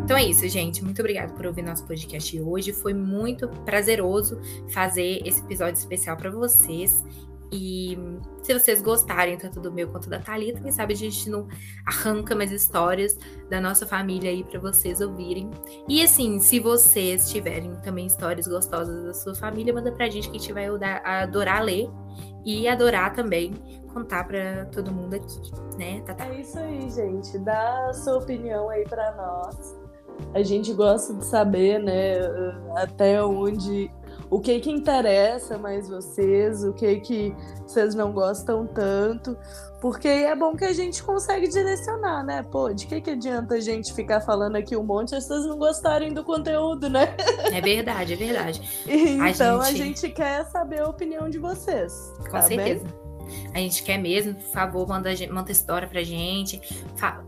[0.04, 0.84] Então é isso, gente.
[0.84, 2.72] Muito obrigada por ouvir nosso podcast hoje.
[2.72, 4.40] Foi muito prazeroso
[4.70, 7.02] fazer esse episódio especial para vocês.
[7.56, 7.96] E
[8.42, 11.46] se vocês gostarem, tanto do meu quanto da Thalita, quem sabe a gente não
[11.86, 13.16] arranca mais histórias
[13.48, 15.48] da nossa família aí para vocês ouvirem.
[15.88, 20.36] E assim, se vocês tiverem também histórias gostosas da sua família, manda pra gente que
[20.36, 20.66] a gente vai
[21.04, 21.88] adorar ler
[22.44, 23.54] e adorar também
[23.92, 26.26] contar pra todo mundo aqui, né, Tatá?
[26.26, 27.38] É isso aí, gente.
[27.38, 29.78] Dá a sua opinião aí pra nós.
[30.34, 32.16] A gente gosta de saber, né,
[32.76, 33.88] até onde
[34.30, 37.34] o que que interessa mais vocês, o que que
[37.66, 39.36] vocês não gostam tanto,
[39.80, 42.42] porque é bom que a gente consegue direcionar, né?
[42.42, 45.58] Pô, de que que adianta a gente ficar falando aqui um monte se vocês não
[45.58, 47.14] gostarem do conteúdo, né?
[47.52, 48.62] É verdade, é verdade.
[49.34, 52.12] Então a gente- gente quer saber a opinião de vocês.
[52.30, 52.82] Com tá bem?
[53.52, 56.60] A gente quer mesmo, por favor, manda, a manda história pra gente.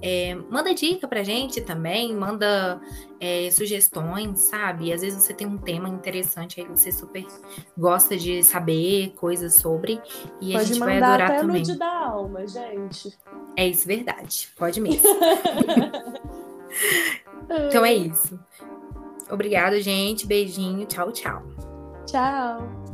[0.03, 2.81] É, manda dica pra gente também, manda
[3.21, 4.93] é, sugestões, sabe?
[4.93, 7.25] Às vezes você tem um tema interessante aí que você super
[7.77, 10.01] gosta de saber coisas sobre.
[10.41, 11.63] E a Pode gente vai adorar até também.
[11.63, 13.17] nude da alma, gente.
[13.57, 14.49] É isso, verdade.
[14.57, 15.03] Pode mesmo.
[17.69, 18.39] então é isso.
[19.31, 20.27] Obrigada, gente.
[20.27, 20.87] Beijinho.
[20.87, 21.43] Tchau, tchau.
[22.07, 22.86] Tchau.